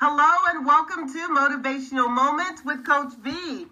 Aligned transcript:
Hello 0.00 0.32
and 0.54 0.64
welcome 0.64 1.12
to 1.12 1.18
Motivational 1.26 2.08
Moments 2.08 2.64
with 2.64 2.86
Coach 2.86 3.14
V. 3.14 3.66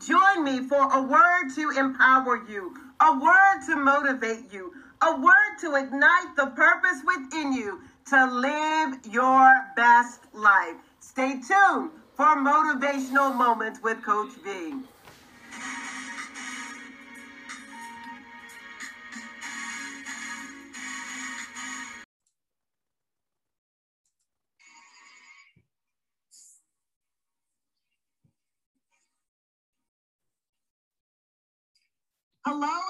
Join 0.00 0.42
me 0.42 0.66
for 0.66 0.90
a 0.90 1.02
word 1.02 1.50
to 1.54 1.68
empower 1.78 2.42
you, 2.48 2.74
a 2.98 3.12
word 3.18 3.60
to 3.66 3.76
motivate 3.76 4.50
you, 4.50 4.72
a 5.02 5.20
word 5.20 5.58
to 5.60 5.74
ignite 5.74 6.34
the 6.34 6.46
purpose 6.46 7.02
within 7.04 7.52
you 7.52 7.82
to 8.06 8.24
live 8.24 9.00
your 9.10 9.52
best 9.76 10.20
life. 10.32 10.76
Stay 11.00 11.32
tuned 11.32 11.90
for 12.14 12.34
Motivational 12.36 13.36
Moments 13.36 13.78
with 13.82 14.02
Coach 14.02 14.32
V. 14.42 14.76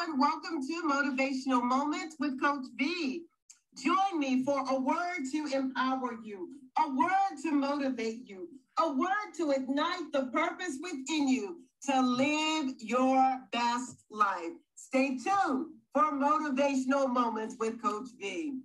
Hello 0.07 0.15
and 0.15 0.21
welcome 0.21 0.67
to 0.67 0.83
Motivational 0.89 1.63
Moments 1.63 2.17
with 2.21 2.41
Coach 2.41 2.67
V. 2.77 3.23
Join 3.83 4.19
me 4.19 4.45
for 4.45 4.63
a 4.69 4.79
word 4.79 5.25
to 5.33 5.49
empower 5.53 6.15
you, 6.23 6.51
a 6.79 6.89
word 6.95 7.43
to 7.43 7.53
motivate 7.53 8.29
you, 8.29 8.49
a 8.79 8.93
word 8.93 9.35
to 9.37 9.51
ignite 9.51 10.13
the 10.13 10.27
purpose 10.33 10.79
within 10.83 11.29
you 11.29 11.61
to 11.87 12.01
live 12.01 12.75
your 12.79 13.39
best 13.53 14.05
life. 14.11 14.53
Stay 14.77 15.19
tuned 15.19 15.67
for 15.93 16.13
Motivational 16.13 17.09
Moments 17.09 17.57
with 17.59 17.83
Coach 17.83 18.09
V. 18.21 18.61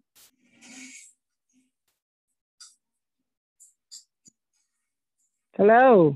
Hello. 5.55 6.15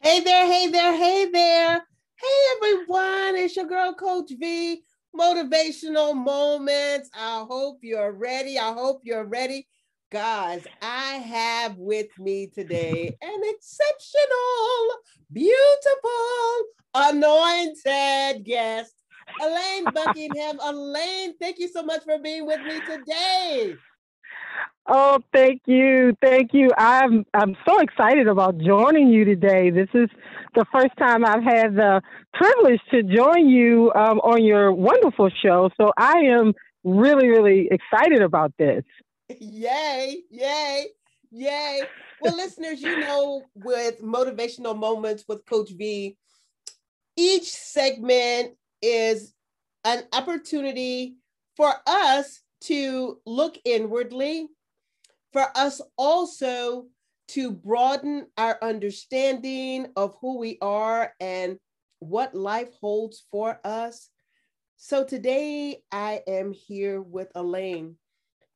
Hey 0.00 0.20
there, 0.20 0.46
hey 0.46 0.68
there, 0.68 0.96
hey 0.96 1.30
there. 1.30 1.86
Hey 2.18 2.72
everyone, 2.72 3.36
it's 3.36 3.56
your 3.56 3.66
girl 3.66 3.92
Coach 3.92 4.30
V. 4.40 4.82
Motivational 5.14 6.14
moments. 6.16 7.10
I 7.12 7.44
hope 7.46 7.80
you're 7.82 8.12
ready. 8.12 8.58
I 8.58 8.72
hope 8.72 9.02
you're 9.04 9.26
ready. 9.26 9.68
Guys, 10.10 10.66
I 10.80 11.16
have 11.16 11.76
with 11.76 12.06
me 12.18 12.46
today 12.46 13.14
an 13.20 13.40
exceptional, 13.42 14.88
beautiful, 15.30 16.62
anointed 16.94 18.46
guest, 18.46 18.94
Elaine 19.42 19.84
Buckingham. 19.92 20.58
Elaine, 20.64 21.36
thank 21.36 21.58
you 21.58 21.68
so 21.68 21.82
much 21.82 22.02
for 22.04 22.18
being 22.18 22.46
with 22.46 22.62
me 22.62 22.80
today. 22.80 23.74
Oh, 24.88 25.18
thank 25.32 25.62
you. 25.66 26.16
Thank 26.22 26.54
you. 26.54 26.70
I'm 26.78 27.26
I'm 27.34 27.56
so 27.66 27.80
excited 27.80 28.28
about 28.28 28.58
joining 28.58 29.08
you 29.08 29.24
today. 29.24 29.70
This 29.70 29.88
is 29.94 30.08
the 30.54 30.64
first 30.72 30.96
time 30.96 31.24
I've 31.24 31.42
had 31.42 31.74
the 31.74 32.00
privilege 32.32 32.80
to 32.92 33.02
join 33.02 33.48
you 33.48 33.92
um, 33.96 34.20
on 34.20 34.44
your 34.44 34.72
wonderful 34.72 35.28
show. 35.42 35.70
So 35.76 35.92
I 35.96 36.18
am 36.18 36.54
really, 36.84 37.26
really 37.28 37.68
excited 37.70 38.22
about 38.22 38.52
this. 38.58 38.84
Yay, 39.28 40.22
yay, 40.30 40.86
yay. 41.32 41.82
Well, 42.20 42.36
listeners, 42.36 42.80
you 42.80 43.00
know, 43.00 43.42
with 43.56 44.00
motivational 44.00 44.78
moments 44.78 45.24
with 45.26 45.44
Coach 45.46 45.70
V, 45.70 46.16
each 47.16 47.50
segment 47.50 48.52
is 48.80 49.34
an 49.84 50.04
opportunity 50.12 51.16
for 51.56 51.72
us 51.86 52.42
to 52.60 53.18
look 53.26 53.58
inwardly 53.64 54.48
for 55.36 55.46
us 55.54 55.82
also 55.98 56.86
to 57.28 57.50
broaden 57.50 58.26
our 58.38 58.56
understanding 58.62 59.86
of 59.94 60.16
who 60.22 60.38
we 60.38 60.56
are 60.62 61.12
and 61.20 61.58
what 61.98 62.34
life 62.34 62.70
holds 62.80 63.24
for 63.30 63.60
us. 63.62 64.08
So 64.78 65.04
today 65.04 65.82
I 65.92 66.22
am 66.26 66.54
here 66.54 67.02
with 67.02 67.28
Elaine. 67.34 67.96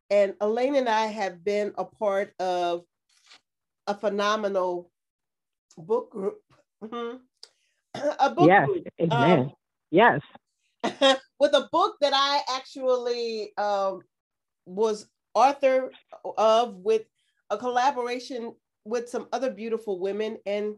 And 0.09 0.33
Elaine 0.41 0.75
and 0.75 0.89
I 0.89 1.09
have 1.09 1.45
been 1.45 1.75
a 1.77 1.85
part 1.85 2.33
of 2.41 2.85
a 3.87 3.95
phenomenal 3.95 4.91
book 5.77 6.11
group. 6.11 6.39
Mm-hmm. 6.83 7.17
A 8.21 8.31
book 8.31 8.49
yes, 8.49 8.67
group. 8.67 8.87
Amen. 9.03 9.39
Um, 9.39 9.53
yes. 9.91 10.21
with 11.39 11.53
a 11.53 11.69
book 11.71 11.97
that 12.01 12.15
I 12.15 12.41
actually 12.57 13.53
um, 13.59 14.01
was 14.65 15.07
author 15.35 15.91
of 16.37 16.77
with 16.77 17.03
a 17.51 17.59
collaboration 17.59 18.55
with 18.85 19.09
some 19.09 19.29
other 19.33 19.51
beautiful 19.51 19.99
women. 19.99 20.39
And 20.47 20.77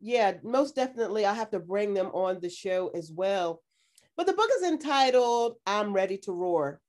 yeah, 0.00 0.34
most 0.42 0.74
definitely, 0.74 1.26
I 1.26 1.34
have 1.34 1.50
to 1.50 1.60
bring 1.60 1.94
them 1.94 2.08
on 2.08 2.40
the 2.40 2.50
show 2.50 2.90
as 2.94 3.10
well. 3.10 3.62
But 4.16 4.26
the 4.26 4.32
book 4.34 4.50
is 4.58 4.64
entitled 4.64 5.56
I'm 5.66 5.92
Ready 5.92 6.18
to 6.18 6.32
Roar 6.32 6.80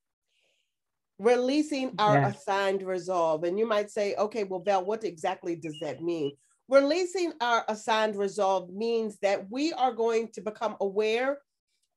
Releasing 1.20 1.94
Our 2.00 2.16
yes. 2.16 2.38
Assigned 2.38 2.84
Resolve. 2.84 3.44
And 3.44 3.58
you 3.58 3.68
might 3.68 3.92
say, 3.92 4.16
okay, 4.16 4.44
well, 4.44 4.60
Val, 4.60 4.84
what 4.84 5.04
exactly 5.04 5.56
does 5.56 5.78
that 5.80 6.02
mean? 6.02 6.34
Releasing 6.70 7.34
our 7.42 7.66
assigned 7.68 8.16
resolve 8.16 8.74
means 8.74 9.18
that 9.22 9.50
we 9.52 9.74
are 9.74 9.92
going 9.92 10.30
to 10.34 10.42
become 10.42 10.76
aware 10.80 11.38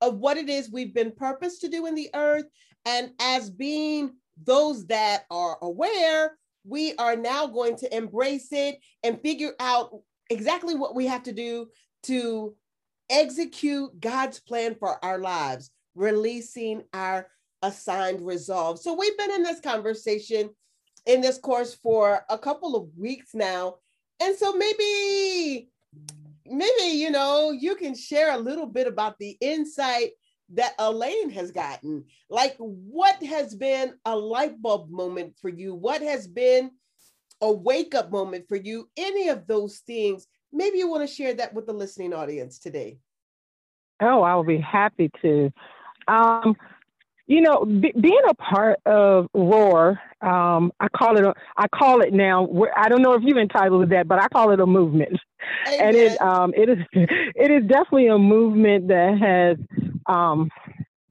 of 0.01 0.19
what 0.19 0.37
it 0.37 0.49
is 0.49 0.71
we've 0.71 0.93
been 0.93 1.13
purposed 1.13 1.61
to 1.63 1.69
do 1.69 1.87
in 1.87 1.95
the 1.95 2.11
earth. 2.15 2.45
And 2.85 3.13
as 3.21 3.49
being 3.49 4.13
those 4.43 4.87
that 4.87 5.25
are 5.31 5.59
aware, 5.63 6.37
we 6.65 6.95
are 6.97 7.17
now 7.17 7.47
going 7.47 7.77
to 7.77 7.97
embrace 7.97 8.49
it 8.53 8.79
and 9.03 9.21
figure 9.21 9.53
out 9.61 9.91
exactly 10.31 10.75
what 10.75 10.95
we 10.95 11.07
have 11.07 11.23
to 11.25 11.33
do 11.33 11.69
to 12.05 12.55
execute 13.09 14.01
God's 14.01 14.41
plan 14.41 14.75
for 14.75 15.03
our 15.05 15.19
lives, 15.19 15.71
releasing 15.95 16.83
our 16.93 17.29
assigned 17.63 18.25
resolve. 18.25 18.79
So 18.79 18.95
we've 18.95 19.17
been 19.17 19.33
in 19.33 19.43
this 19.43 19.61
conversation 19.61 20.51
in 21.07 21.21
this 21.21 21.39
course 21.39 21.75
for 21.75 22.25
a 22.29 22.37
couple 22.37 22.77
of 22.77 22.89
weeks 22.97 23.31
now. 23.35 23.77
And 24.21 24.37
so 24.37 24.53
maybe 24.55 25.71
maybe 26.49 26.97
you 26.97 27.11
know 27.11 27.51
you 27.51 27.75
can 27.75 27.95
share 27.95 28.33
a 28.33 28.39
little 28.39 28.67
bit 28.67 28.87
about 28.87 29.19
the 29.19 29.37
insight 29.41 30.11
that 30.55 30.75
Elaine 30.79 31.31
has 31.31 31.51
gotten? 31.51 32.05
Like, 32.31 32.57
what 32.59 33.23
has 33.23 33.55
been 33.55 33.95
a 34.05 34.17
light 34.17 34.61
bulb 34.61 34.91
moment 34.91 35.35
for 35.41 35.49
you? 35.49 35.75
What 35.75 36.03
has 36.03 36.27
been 36.27 36.71
a 37.41 37.53
wake 37.53 37.95
up 37.95 38.11
moment 38.11 38.49
for 38.49 38.57
you? 38.57 38.89
Any 38.97 39.29
of 39.29 39.47
those 39.47 39.79
things? 39.79 40.27
Maybe 40.53 40.79
you 40.79 40.89
want 40.89 41.09
to 41.09 41.15
share 41.15 41.35
that 41.35 41.55
with 41.55 41.67
the 41.67 41.73
listening 41.73 42.13
audience 42.13 42.59
today. 42.59 42.99
Oh, 44.01 44.23
I'll 44.23 44.45
be 44.45 44.59
happy 44.59 45.11
to. 45.23 45.53
Um, 46.09 46.57
you 47.27 47.41
know, 47.41 47.65
b- 47.65 47.95
being 48.01 48.21
a 48.29 48.35
part 48.35 48.79
of 48.87 49.29
Roar, 49.35 50.01
um, 50.21 50.73
I 50.79 50.89
call 50.97 51.17
it. 51.17 51.25
A, 51.25 51.35
I 51.57 51.67
call 51.69 52.01
it 52.01 52.13
now. 52.13 52.49
I 52.77 52.89
don't 52.89 53.03
know 53.03 53.15
if 53.15 53.23
you're 53.23 53.41
entitled 53.41 53.83
to 53.83 53.95
that, 53.97 54.07
but 54.07 54.23
I 54.23 54.29
call 54.29 54.53
it 54.53 54.61
a 54.61 54.67
movement. 54.67 55.19
Amen. 55.67 55.81
And 55.81 55.97
it 55.97 56.21
um, 56.21 56.55
it 56.57 56.69
is 56.69 56.79
it 56.93 57.51
is 57.51 57.69
definitely 57.69 58.07
a 58.09 58.19
movement 58.19 58.89
that 58.89 59.19
has 59.19 59.59
um, 60.09 60.51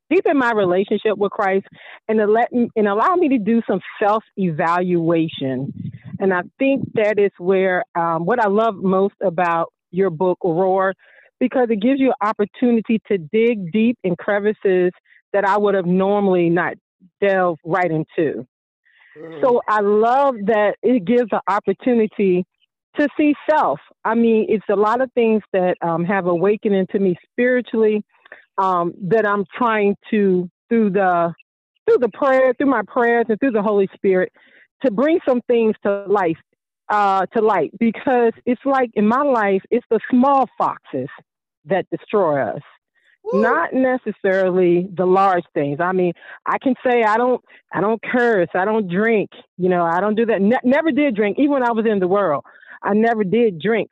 deepened 0.09 0.39
my 0.39 0.51
relationship 0.51 1.17
with 1.17 1.31
Christ 1.31 1.65
and 2.07 2.19
to 2.19 2.25
let 2.25 2.51
me, 2.51 2.69
and 2.75 2.87
allow 2.87 3.15
me 3.15 3.29
to 3.29 3.37
do 3.37 3.61
some 3.67 3.79
self 4.01 4.23
evaluation. 4.37 5.73
And 6.19 6.33
I 6.33 6.41
think 6.59 6.83
that 6.93 7.19
is 7.19 7.31
where 7.37 7.83
um, 7.95 8.25
what 8.25 8.39
I 8.39 8.47
love 8.47 8.75
most 8.75 9.15
about 9.21 9.73
your 9.91 10.09
book, 10.09 10.37
Roar, 10.43 10.93
because 11.39 11.67
it 11.69 11.81
gives 11.81 11.99
you 11.99 12.09
an 12.09 12.27
opportunity 12.27 13.01
to 13.07 13.17
dig 13.17 13.71
deep 13.71 13.97
in 14.03 14.15
crevices 14.15 14.91
that 15.33 15.45
I 15.45 15.57
would 15.57 15.75
have 15.75 15.85
normally 15.85 16.49
not 16.49 16.75
delved 17.21 17.61
right 17.65 17.91
into. 17.91 18.47
Mm-hmm. 19.17 19.41
So 19.43 19.61
I 19.67 19.81
love 19.81 20.35
that 20.45 20.75
it 20.81 21.05
gives 21.05 21.29
an 21.31 21.39
opportunity 21.47 22.45
to 22.97 23.07
see 23.17 23.33
self. 23.49 23.79
I 24.05 24.15
mean, 24.15 24.45
it's 24.47 24.65
a 24.69 24.75
lot 24.75 25.01
of 25.01 25.11
things 25.13 25.41
that 25.51 25.75
um, 25.81 26.05
have 26.05 26.27
awakened 26.27 26.75
into 26.75 26.99
me 26.99 27.17
spiritually 27.31 28.03
um, 28.57 28.93
that 29.09 29.27
I'm 29.27 29.45
trying 29.57 29.95
to 30.11 30.49
through 30.69 30.91
the 30.91 31.33
through 31.85 31.99
the 31.99 32.09
prayer, 32.09 32.53
through 32.53 32.69
my 32.69 32.81
prayers, 32.87 33.25
and 33.29 33.39
through 33.39 33.51
the 33.51 33.61
Holy 33.61 33.89
Spirit 33.95 34.31
to 34.83 34.91
bring 34.91 35.19
some 35.27 35.41
things 35.47 35.75
to 35.83 36.05
life, 36.07 36.37
uh, 36.89 37.25
to 37.27 37.41
light. 37.41 37.71
Because 37.79 38.33
it's 38.45 38.61
like 38.65 38.89
in 38.93 39.07
my 39.07 39.21
life, 39.21 39.61
it's 39.71 39.85
the 39.89 39.99
small 40.09 40.47
foxes 40.57 41.09
that 41.65 41.85
destroy 41.91 42.41
us 42.41 42.61
not 43.33 43.73
necessarily 43.73 44.87
the 44.95 45.05
large 45.05 45.43
things. 45.53 45.79
I 45.81 45.91
mean, 45.91 46.13
I 46.45 46.57
can 46.57 46.75
say 46.85 47.03
I 47.03 47.17
don't, 47.17 47.43
I 47.73 47.81
don't 47.81 48.01
curse, 48.01 48.49
I 48.53 48.65
don't 48.65 48.87
drink. 48.87 49.31
You 49.57 49.69
know, 49.69 49.83
I 49.83 49.99
don't 49.99 50.15
do 50.15 50.25
that. 50.27 50.41
Ne- 50.41 50.59
never 50.63 50.91
did 50.91 51.15
drink, 51.15 51.37
even 51.39 51.51
when 51.51 51.63
I 51.63 51.71
was 51.71 51.85
in 51.89 51.99
the 51.99 52.07
world. 52.07 52.43
I 52.83 52.93
never 52.93 53.23
did 53.23 53.59
drink. 53.59 53.89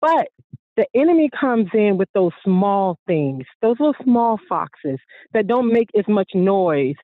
But 0.00 0.28
the 0.76 0.86
enemy 0.94 1.28
comes 1.38 1.68
in 1.74 1.98
with 1.98 2.08
those 2.14 2.32
small 2.44 2.98
things, 3.06 3.44
those 3.60 3.76
little 3.78 3.94
small 4.02 4.38
foxes 4.48 4.98
that 5.32 5.46
don't 5.46 5.72
make 5.72 5.88
as 5.98 6.04
much 6.08 6.30
noise 6.34 6.94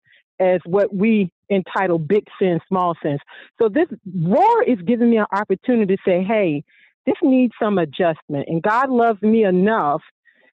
as 0.41 0.61
what 0.65 0.95
we 0.95 1.31
entitle 1.51 1.99
Big 1.99 2.25
Sin, 2.41 2.61
Small 2.69 2.95
Sins. 3.03 3.21
So 3.61 3.69
this 3.69 3.89
roar 4.23 4.63
is 4.63 4.79
giving 4.87 5.11
me 5.11 5.19
an 5.19 5.27
opportunity 5.33 5.97
to 5.97 6.03
say, 6.05 6.23
hey, 6.23 6.63
this 7.07 7.17
needs 7.23 7.53
some 7.61 7.79
adjustment. 7.79 8.47
And 8.49 8.63
God 8.63 8.91
loves 8.91 9.21
me 9.23 9.45
enough 9.45 10.03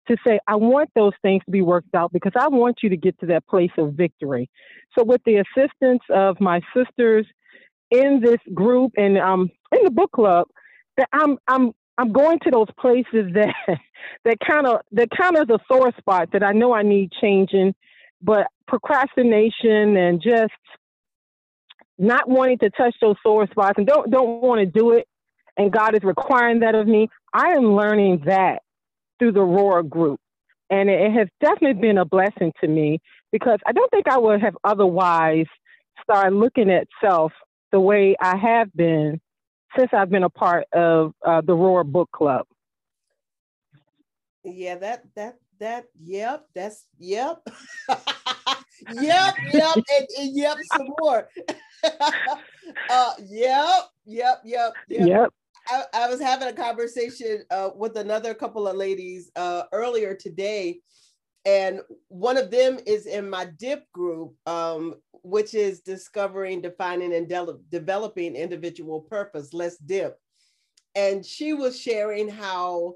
to 0.07 0.17
say, 0.25 0.39
I 0.47 0.55
want 0.55 0.89
those 0.95 1.13
things 1.21 1.43
to 1.45 1.51
be 1.51 1.61
worked 1.61 1.93
out 1.95 2.11
because 2.11 2.33
I 2.35 2.47
want 2.49 2.79
you 2.83 2.89
to 2.89 2.97
get 2.97 3.17
to 3.19 3.25
that 3.27 3.47
place 3.47 3.71
of 3.77 3.93
victory. 3.93 4.49
So, 4.97 5.03
with 5.03 5.21
the 5.25 5.37
assistance 5.37 6.01
of 6.09 6.39
my 6.41 6.61
sisters 6.75 7.25
in 7.91 8.21
this 8.21 8.39
group 8.53 8.91
and 8.97 9.17
um, 9.17 9.49
in 9.71 9.83
the 9.83 9.91
book 9.91 10.11
club, 10.11 10.47
that 10.97 11.07
I'm 11.13 11.37
I'm 11.47 11.71
I'm 12.01 12.11
going 12.11 12.39
to 12.39 12.51
those 12.51 12.67
places 12.79 13.31
that 13.33 13.53
that 14.25 14.37
kind 14.45 14.65
of 14.67 14.81
that 14.91 15.09
kind 15.15 15.37
of 15.37 15.47
the 15.47 15.59
sore 15.71 15.93
spot 15.97 16.29
that 16.33 16.43
I 16.43 16.51
know 16.51 16.73
I 16.73 16.81
need 16.81 17.11
changing, 17.21 17.75
but 18.21 18.47
procrastination 18.67 19.95
and 19.97 20.21
just 20.21 20.51
not 21.99 22.27
wanting 22.27 22.57
to 22.59 22.69
touch 22.71 22.95
those 23.01 23.15
sore 23.21 23.47
spots 23.51 23.75
and 23.77 23.85
don't 23.85 24.09
don't 24.09 24.41
want 24.41 24.59
to 24.59 24.65
do 24.65 24.91
it 24.91 25.07
and 25.57 25.71
God 25.71 25.95
is 25.95 26.03
requiring 26.03 26.61
that 26.61 26.75
of 26.75 26.87
me. 26.87 27.07
I 27.33 27.49
am 27.49 27.75
learning 27.75 28.23
that 28.25 28.63
through 29.19 29.33
the 29.33 29.41
Roar 29.41 29.83
group. 29.83 30.19
And 30.69 30.89
it 30.89 31.11
has 31.11 31.27
definitely 31.41 31.81
been 31.81 31.97
a 31.97 32.05
blessing 32.05 32.53
to 32.61 32.67
me 32.67 32.99
because 33.31 33.59
I 33.67 33.73
don't 33.73 33.91
think 33.91 34.07
I 34.07 34.17
would 34.17 34.41
have 34.41 34.55
otherwise 34.63 35.45
started 36.01 36.35
looking 36.35 36.71
at 36.71 36.87
self 37.03 37.33
the 37.71 37.79
way 37.79 38.15
I 38.19 38.37
have 38.37 38.73
been 38.73 39.19
since 39.77 39.89
I've 39.93 40.09
been 40.09 40.23
a 40.23 40.29
part 40.29 40.65
of 40.73 41.13
uh, 41.25 41.41
the 41.41 41.53
Roar 41.53 41.83
Book 41.83 42.09
Club. 42.11 42.45
Yeah, 44.43 44.75
that 44.77 45.03
that 45.15 45.37
that 45.59 45.85
yep, 46.03 46.47
that's 46.55 46.87
yep. 46.97 47.41
yep, 47.89 49.35
yep, 49.53 49.75
and, 49.75 50.07
and, 50.19 50.35
yep, 50.35 50.57
some 50.75 50.89
more. 50.99 51.29
uh, 51.83 53.13
yep, 53.23 53.67
yep, 54.05 54.41
yep, 54.43 54.73
yep. 54.87 55.07
Yep. 55.07 55.33
I, 55.67 55.83
I 55.93 56.09
was 56.09 56.19
having 56.19 56.47
a 56.47 56.53
conversation 56.53 57.43
uh, 57.51 57.69
with 57.75 57.97
another 57.97 58.33
couple 58.33 58.67
of 58.67 58.75
ladies 58.75 59.31
uh, 59.35 59.63
earlier 59.71 60.15
today, 60.15 60.79
and 61.45 61.81
one 62.07 62.37
of 62.37 62.49
them 62.49 62.79
is 62.87 63.05
in 63.05 63.29
my 63.29 63.45
DIP 63.45 63.85
group, 63.93 64.33
um, 64.47 64.95
which 65.23 65.53
is 65.53 65.81
discovering, 65.81 66.61
defining, 66.61 67.13
and 67.13 67.27
de- 67.27 67.57
developing 67.69 68.35
individual 68.35 69.01
purpose. 69.01 69.53
Let's 69.53 69.77
dip. 69.77 70.19
And 70.95 71.25
she 71.25 71.53
was 71.53 71.79
sharing 71.79 72.27
how 72.27 72.95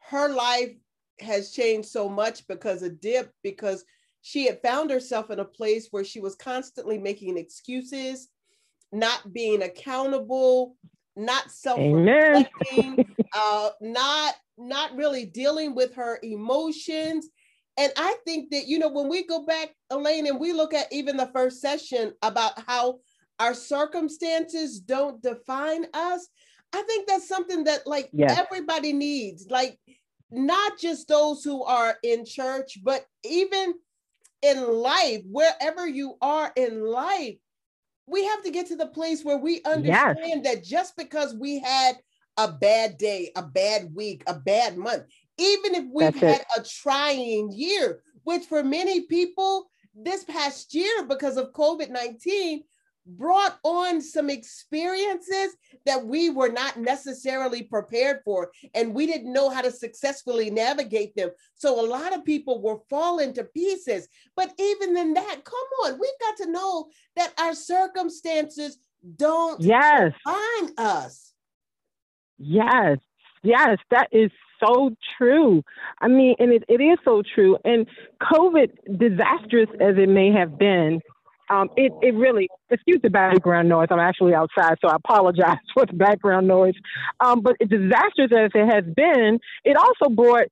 her 0.00 0.28
life 0.28 0.72
has 1.20 1.52
changed 1.52 1.88
so 1.88 2.08
much 2.08 2.46
because 2.46 2.82
of 2.82 3.00
dip, 3.00 3.30
because 3.42 3.84
she 4.22 4.46
had 4.46 4.60
found 4.60 4.90
herself 4.90 5.30
in 5.30 5.38
a 5.38 5.44
place 5.44 5.88
where 5.90 6.04
she 6.04 6.20
was 6.20 6.34
constantly 6.34 6.98
making 6.98 7.38
excuses, 7.38 8.28
not 8.92 9.32
being 9.32 9.62
accountable, 9.62 10.76
not 11.16 11.50
self-reflecting, 11.50 13.06
uh, 13.32 13.70
not 13.80 14.34
not 14.58 14.96
really 14.96 15.26
dealing 15.26 15.74
with 15.74 15.94
her 15.94 16.18
emotions. 16.22 17.28
And 17.78 17.92
I 17.96 18.16
think 18.24 18.50
that 18.50 18.66
you 18.66 18.78
know 18.78 18.88
when 18.88 19.08
we 19.08 19.26
go 19.26 19.44
back, 19.44 19.74
Elaine, 19.90 20.26
and 20.26 20.40
we 20.40 20.52
look 20.52 20.72
at 20.72 20.92
even 20.92 21.16
the 21.16 21.30
first 21.34 21.60
session 21.60 22.12
about 22.22 22.58
how 22.66 23.00
our 23.38 23.54
circumstances 23.54 24.80
don't 24.80 25.22
define 25.22 25.86
us. 25.92 26.28
I 26.72 26.82
think 26.82 27.06
that's 27.06 27.28
something 27.28 27.64
that 27.64 27.86
like 27.86 28.08
yes. 28.12 28.38
everybody 28.38 28.92
needs, 28.92 29.46
like 29.50 29.78
not 30.30 30.78
just 30.78 31.08
those 31.08 31.44
who 31.44 31.62
are 31.64 31.96
in 32.02 32.24
church, 32.24 32.78
but 32.82 33.04
even 33.24 33.74
in 34.42 34.72
life, 34.72 35.22
wherever 35.30 35.86
you 35.86 36.16
are 36.20 36.52
in 36.56 36.84
life, 36.84 37.36
we 38.06 38.24
have 38.24 38.42
to 38.42 38.50
get 38.50 38.66
to 38.68 38.76
the 38.76 38.86
place 38.86 39.24
where 39.24 39.38
we 39.38 39.62
understand 39.64 40.44
yes. 40.44 40.54
that 40.54 40.64
just 40.64 40.96
because 40.96 41.34
we 41.34 41.58
had 41.58 41.96
a 42.36 42.50
bad 42.52 42.98
day, 42.98 43.32
a 43.36 43.42
bad 43.42 43.94
week, 43.94 44.22
a 44.26 44.34
bad 44.34 44.76
month, 44.76 45.04
even 45.38 45.74
if 45.74 45.84
we've 45.92 46.12
That's 46.12 46.20
had 46.20 46.40
it. 46.40 46.46
a 46.56 46.62
trying 46.62 47.52
year, 47.52 48.00
which 48.24 48.46
for 48.46 48.62
many 48.62 49.02
people 49.02 49.70
this 49.94 50.24
past 50.24 50.74
year 50.74 51.04
because 51.06 51.36
of 51.36 51.52
COVID 51.52 51.90
19 51.90 52.62
brought 53.06 53.58
on 53.62 54.00
some 54.00 54.28
experiences 54.28 55.56
that 55.84 56.04
we 56.04 56.28
were 56.28 56.48
not 56.48 56.76
necessarily 56.76 57.62
prepared 57.62 58.20
for 58.24 58.50
and 58.74 58.92
we 58.92 59.06
didn't 59.06 59.32
know 59.32 59.48
how 59.48 59.62
to 59.62 59.70
successfully 59.70 60.50
navigate 60.50 61.14
them. 61.14 61.30
So 61.54 61.80
a 61.80 61.86
lot 61.86 62.14
of 62.14 62.24
people 62.24 62.60
were 62.60 62.80
falling 62.90 63.32
to 63.34 63.44
pieces. 63.44 64.08
But 64.34 64.52
even 64.58 64.96
in 64.96 65.14
that 65.14 65.44
come 65.44 65.68
on 65.84 66.00
we've 66.00 66.20
got 66.20 66.36
to 66.44 66.50
know 66.50 66.88
that 67.16 67.32
our 67.38 67.54
circumstances 67.54 68.78
don't 69.16 69.60
yes. 69.60 70.12
define 70.24 70.72
us. 70.76 71.32
Yes. 72.38 72.98
Yes 73.44 73.78
that 73.90 74.08
is 74.10 74.32
so 74.64 74.94
true. 75.18 75.62
I 76.00 76.08
mean, 76.08 76.34
and 76.38 76.52
it, 76.52 76.64
it 76.68 76.80
is 76.80 76.98
so 77.04 77.22
true. 77.34 77.56
And 77.64 77.86
COVID, 78.22 78.98
disastrous 78.98 79.68
as 79.80 79.96
it 79.96 80.08
may 80.08 80.32
have 80.32 80.58
been, 80.58 81.00
um, 81.48 81.70
it, 81.76 81.92
it 82.02 82.14
really, 82.14 82.48
excuse 82.70 82.98
the 83.02 83.10
background 83.10 83.68
noise. 83.68 83.88
I'm 83.90 84.00
actually 84.00 84.34
outside, 84.34 84.76
so 84.80 84.88
I 84.88 84.96
apologize 84.96 85.58
for 85.74 85.86
the 85.86 85.92
background 85.92 86.48
noise. 86.48 86.74
Um, 87.20 87.40
but 87.40 87.56
disastrous 87.60 88.30
as 88.36 88.50
it 88.54 88.74
has 88.74 88.84
been, 88.84 89.38
it 89.64 89.76
also 89.76 90.12
brought 90.12 90.46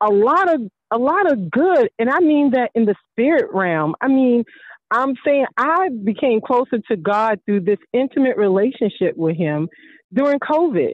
a 0.00 0.10
lot 0.10 0.52
of 0.52 0.60
a 0.90 0.98
lot 0.98 1.32
of 1.32 1.50
good, 1.50 1.88
and 1.98 2.08
I 2.08 2.20
mean 2.20 2.50
that 2.52 2.70
in 2.74 2.84
the 2.84 2.94
spirit 3.10 3.50
realm. 3.52 3.94
I 4.00 4.08
mean, 4.08 4.44
I'm 4.90 5.14
saying 5.26 5.46
I 5.56 5.88
became 6.04 6.40
closer 6.40 6.78
to 6.88 6.96
God 6.96 7.40
through 7.46 7.60
this 7.60 7.78
intimate 7.92 8.36
relationship 8.36 9.16
with 9.16 9.36
Him 9.36 9.68
during 10.12 10.38
COVID. 10.38 10.92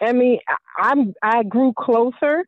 I 0.00 0.12
mean, 0.12 0.38
I'm 0.78 1.14
I 1.22 1.42
grew 1.44 1.72
closer 1.78 2.44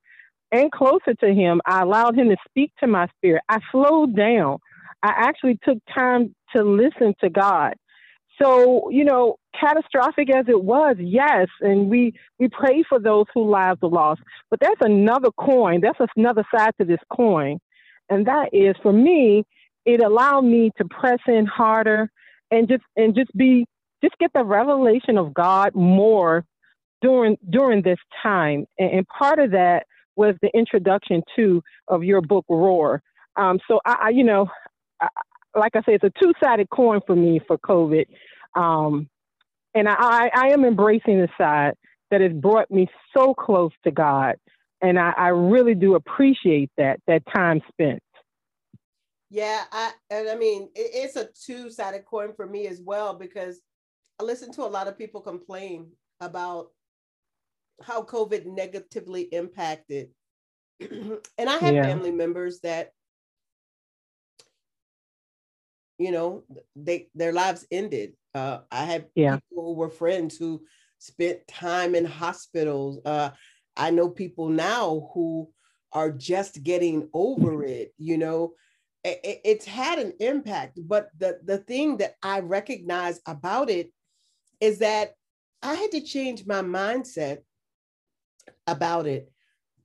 and 0.52 0.70
closer 0.72 1.14
to 1.20 1.34
Him. 1.34 1.60
I 1.66 1.82
allowed 1.82 2.18
Him 2.18 2.28
to 2.30 2.36
speak 2.48 2.72
to 2.80 2.86
my 2.86 3.08
spirit. 3.18 3.42
I 3.48 3.58
slowed 3.72 4.16
down. 4.16 4.58
I 5.02 5.12
actually 5.16 5.58
took 5.64 5.78
time 5.94 6.34
to 6.54 6.62
listen 6.62 7.14
to 7.20 7.30
God. 7.30 7.74
So, 8.40 8.90
you 8.90 9.04
know, 9.04 9.36
catastrophic 9.58 10.28
as 10.34 10.46
it 10.48 10.62
was, 10.62 10.96
yes, 10.98 11.48
and 11.60 11.88
we 11.88 12.12
we 12.38 12.48
pray 12.48 12.84
for 12.88 12.98
those 12.98 13.24
whose 13.32 13.50
lives 13.50 13.80
are 13.82 13.88
lost. 13.88 14.20
But 14.50 14.60
that's 14.60 14.80
another 14.80 15.30
coin. 15.38 15.80
That's 15.80 15.98
another 16.16 16.44
side 16.54 16.72
to 16.80 16.86
this 16.86 17.00
coin, 17.14 17.58
and 18.10 18.26
that 18.26 18.50
is 18.52 18.76
for 18.82 18.92
me. 18.92 19.44
It 19.86 20.02
allowed 20.02 20.42
me 20.42 20.70
to 20.78 20.84
press 20.84 21.20
in 21.28 21.46
harder 21.46 22.10
and 22.50 22.68
just 22.68 22.82
and 22.96 23.14
just 23.14 23.34
be 23.36 23.66
just 24.02 24.18
get 24.18 24.32
the 24.34 24.44
revelation 24.44 25.16
of 25.16 25.32
God 25.32 25.74
more 25.74 26.44
during 27.02 27.36
during 27.50 27.82
this 27.82 27.98
time. 28.22 28.66
And, 28.78 29.06
part 29.08 29.38
of 29.38 29.50
that 29.52 29.86
was 30.16 30.34
the 30.42 30.50
introduction 30.54 31.22
to 31.36 31.62
of 31.88 32.04
your 32.04 32.20
book 32.20 32.44
Roar. 32.48 33.02
Um, 33.36 33.58
so 33.68 33.80
I, 33.84 33.96
I, 34.02 34.08
you 34.10 34.24
know, 34.24 34.48
like 35.54 35.76
I 35.76 35.82
said, 35.82 35.94
it's 35.94 36.04
a 36.04 36.22
two 36.22 36.32
sided 36.42 36.70
coin 36.70 37.00
for 37.06 37.14
me 37.14 37.40
for 37.46 37.58
COVID. 37.58 38.06
Um, 38.54 39.08
and 39.74 39.88
I, 39.88 40.30
I 40.34 40.48
am 40.48 40.64
embracing 40.64 41.20
the 41.20 41.28
side 41.36 41.74
that 42.10 42.22
has 42.22 42.32
brought 42.32 42.70
me 42.70 42.88
so 43.14 43.34
close 43.34 43.72
to 43.84 43.90
God. 43.90 44.36
And 44.80 44.98
I, 44.98 45.12
I 45.16 45.28
really 45.28 45.74
do 45.74 45.94
appreciate 45.94 46.70
that, 46.78 47.00
that 47.06 47.22
time 47.34 47.60
spent. 47.68 48.02
Yeah, 49.28 49.64
I 49.72 49.90
and 50.10 50.28
I 50.28 50.36
mean 50.36 50.68
it, 50.74 50.90
it's 50.94 51.16
a 51.16 51.28
two-sided 51.44 52.04
coin 52.04 52.32
for 52.36 52.46
me 52.46 52.68
as 52.68 52.80
well 52.80 53.14
because 53.14 53.60
I 54.20 54.22
listen 54.22 54.52
to 54.52 54.62
a 54.62 54.68
lot 54.70 54.86
of 54.86 54.96
people 54.96 55.20
complain 55.20 55.88
about 56.20 56.68
how 57.82 58.02
COVID 58.02 58.46
negatively 58.46 59.22
impacted. 59.22 60.10
and 60.80 61.48
I 61.48 61.56
have 61.58 61.74
yeah. 61.74 61.82
family 61.82 62.12
members 62.12 62.60
that 62.60 62.90
you 65.98 66.10
know 66.10 66.44
they 66.74 67.08
their 67.14 67.32
lives 67.32 67.66
ended 67.70 68.12
uh, 68.34 68.58
i 68.70 68.84
have 68.84 69.06
yeah. 69.14 69.38
people 69.48 69.64
who 69.64 69.74
were 69.74 69.90
friends 69.90 70.36
who 70.36 70.62
spent 70.98 71.46
time 71.46 71.94
in 71.94 72.04
hospitals 72.04 72.98
uh, 73.04 73.30
i 73.76 73.90
know 73.90 74.08
people 74.08 74.48
now 74.48 75.10
who 75.14 75.48
are 75.92 76.10
just 76.10 76.62
getting 76.62 77.08
over 77.14 77.64
it 77.64 77.92
you 77.98 78.18
know 78.18 78.52
it, 79.04 79.40
it's 79.44 79.64
had 79.64 79.98
an 79.98 80.12
impact 80.20 80.78
but 80.86 81.08
the 81.18 81.38
the 81.44 81.58
thing 81.58 81.96
that 81.96 82.14
i 82.22 82.40
recognize 82.40 83.20
about 83.26 83.70
it 83.70 83.90
is 84.60 84.78
that 84.78 85.12
i 85.62 85.74
had 85.74 85.90
to 85.90 86.00
change 86.00 86.46
my 86.46 86.60
mindset 86.60 87.38
about 88.66 89.06
it 89.06 89.30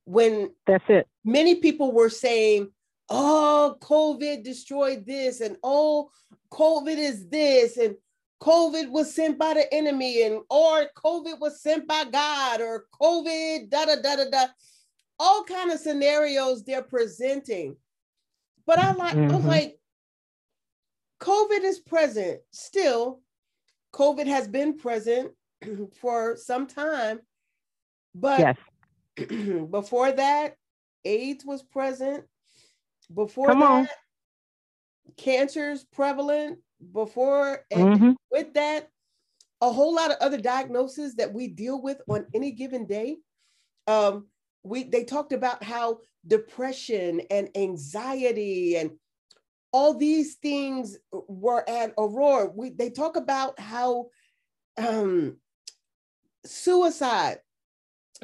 when 0.04 0.50
that's 0.66 0.84
it 0.88 1.06
many 1.24 1.56
people 1.56 1.92
were 1.92 2.10
saying 2.10 2.68
oh, 3.12 3.76
COVID 3.80 4.42
destroyed 4.42 5.04
this, 5.06 5.40
and 5.40 5.56
oh, 5.62 6.10
COVID 6.50 6.96
is 6.96 7.28
this, 7.28 7.76
and 7.76 7.94
COVID 8.42 8.90
was 8.90 9.14
sent 9.14 9.38
by 9.38 9.54
the 9.54 9.72
enemy, 9.72 10.22
and 10.22 10.40
or 10.50 10.86
COVID 10.96 11.38
was 11.38 11.60
sent 11.60 11.86
by 11.86 12.04
God, 12.04 12.60
or 12.60 12.86
COVID, 13.00 13.70
da 13.70 13.84
da 13.84 13.96
da 13.96 14.16
da 14.16 14.30
da, 14.30 14.46
all 15.18 15.44
kind 15.44 15.70
of 15.70 15.78
scenarios 15.78 16.64
they're 16.64 16.82
presenting. 16.82 17.76
But 18.66 18.78
I 18.78 18.92
like, 18.92 19.14
mm-hmm. 19.14 19.34
I'm 19.34 19.46
like, 19.46 19.78
COVID 21.20 21.62
is 21.64 21.80
present 21.80 22.40
still. 22.50 23.20
COVID 23.92 24.26
has 24.26 24.48
been 24.48 24.78
present 24.78 25.32
for 26.00 26.36
some 26.36 26.66
time, 26.66 27.20
but 28.14 28.40
Yes. 28.40 28.56
before 29.70 30.12
that, 30.12 30.56
AIDS 31.04 31.44
was 31.44 31.62
present. 31.62 32.24
Before 33.14 33.48
Come 33.48 33.60
that, 33.60 33.70
on. 33.70 33.88
cancer's 35.16 35.84
prevalent. 35.84 36.58
Before 36.92 37.64
and 37.70 38.00
Mhm. 38.00 38.16
with 38.30 38.54
that, 38.54 38.90
a 39.60 39.70
whole 39.70 39.94
lot 39.94 40.10
of 40.10 40.16
other 40.20 40.40
diagnoses 40.40 41.14
that 41.16 41.32
we 41.32 41.46
deal 41.46 41.80
with 41.80 42.00
on 42.08 42.26
any 42.34 42.50
given 42.50 42.86
day. 42.86 43.18
Um, 43.86 44.28
we 44.64 44.84
they 44.84 45.04
talked 45.04 45.32
about 45.32 45.62
how 45.62 46.00
depression 46.26 47.20
and 47.30 47.50
anxiety 47.56 48.76
and 48.76 48.98
all 49.72 49.94
these 49.94 50.34
things 50.36 50.98
were 51.12 51.68
at 51.68 51.94
Aurora. 51.98 52.46
We 52.54 52.70
they 52.70 52.90
talk 52.90 53.16
about 53.16 53.58
how 53.60 54.10
um, 54.76 55.36
suicide 56.44 57.41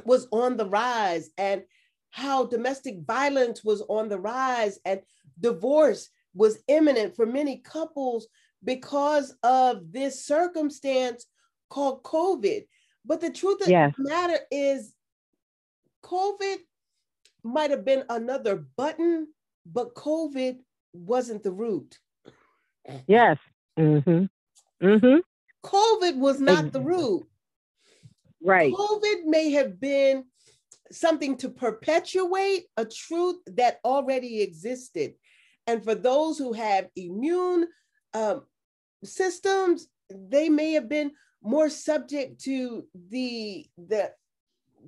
was 0.04 0.26
on 0.32 0.56
the 0.56 0.66
rise 0.66 1.30
and 1.38 1.62
how 2.10 2.44
domestic 2.44 3.00
violence 3.06 3.62
was 3.62 3.82
on 3.88 4.08
the 4.08 4.18
rise 4.18 4.78
and 4.84 5.00
divorce 5.40 6.10
was 6.34 6.58
imminent 6.68 7.14
for 7.14 7.26
many 7.26 7.58
couples 7.58 8.28
because 8.64 9.34
of 9.42 9.92
this 9.92 10.24
circumstance 10.24 11.26
called 11.68 12.02
COVID. 12.02 12.66
But 13.04 13.20
the 13.20 13.30
truth 13.30 13.60
of 13.60 13.68
the 13.68 13.92
matter 13.98 14.38
is, 14.50 14.94
COVID 16.04 16.56
might 17.42 17.70
have 17.70 17.84
been 17.84 18.04
another 18.08 18.56
button, 18.76 19.28
but 19.66 19.94
COVID 19.94 20.58
wasn't 20.92 21.42
the 21.42 21.52
root. 21.52 21.98
Yes. 23.06 23.38
Mm-hmm. 23.78 24.24
Mm-hmm. 24.86 25.18
COVID 25.64 26.16
was 26.16 26.40
not 26.40 26.72
the 26.72 26.80
root. 26.80 27.27
Right. 28.42 28.72
COVID 28.72 29.24
may 29.24 29.50
have 29.52 29.80
been 29.80 30.24
something 30.90 31.36
to 31.38 31.48
perpetuate 31.48 32.64
a 32.76 32.84
truth 32.84 33.36
that 33.56 33.78
already 33.84 34.42
existed. 34.42 35.14
And 35.66 35.84
for 35.84 35.94
those 35.94 36.38
who 36.38 36.52
have 36.52 36.88
immune 36.96 37.66
um, 38.14 38.42
systems, 39.04 39.88
they 40.10 40.48
may 40.48 40.72
have 40.72 40.88
been 40.88 41.10
more 41.42 41.68
subject 41.68 42.40
to 42.44 42.86
the, 43.10 43.66
the, 43.76 44.12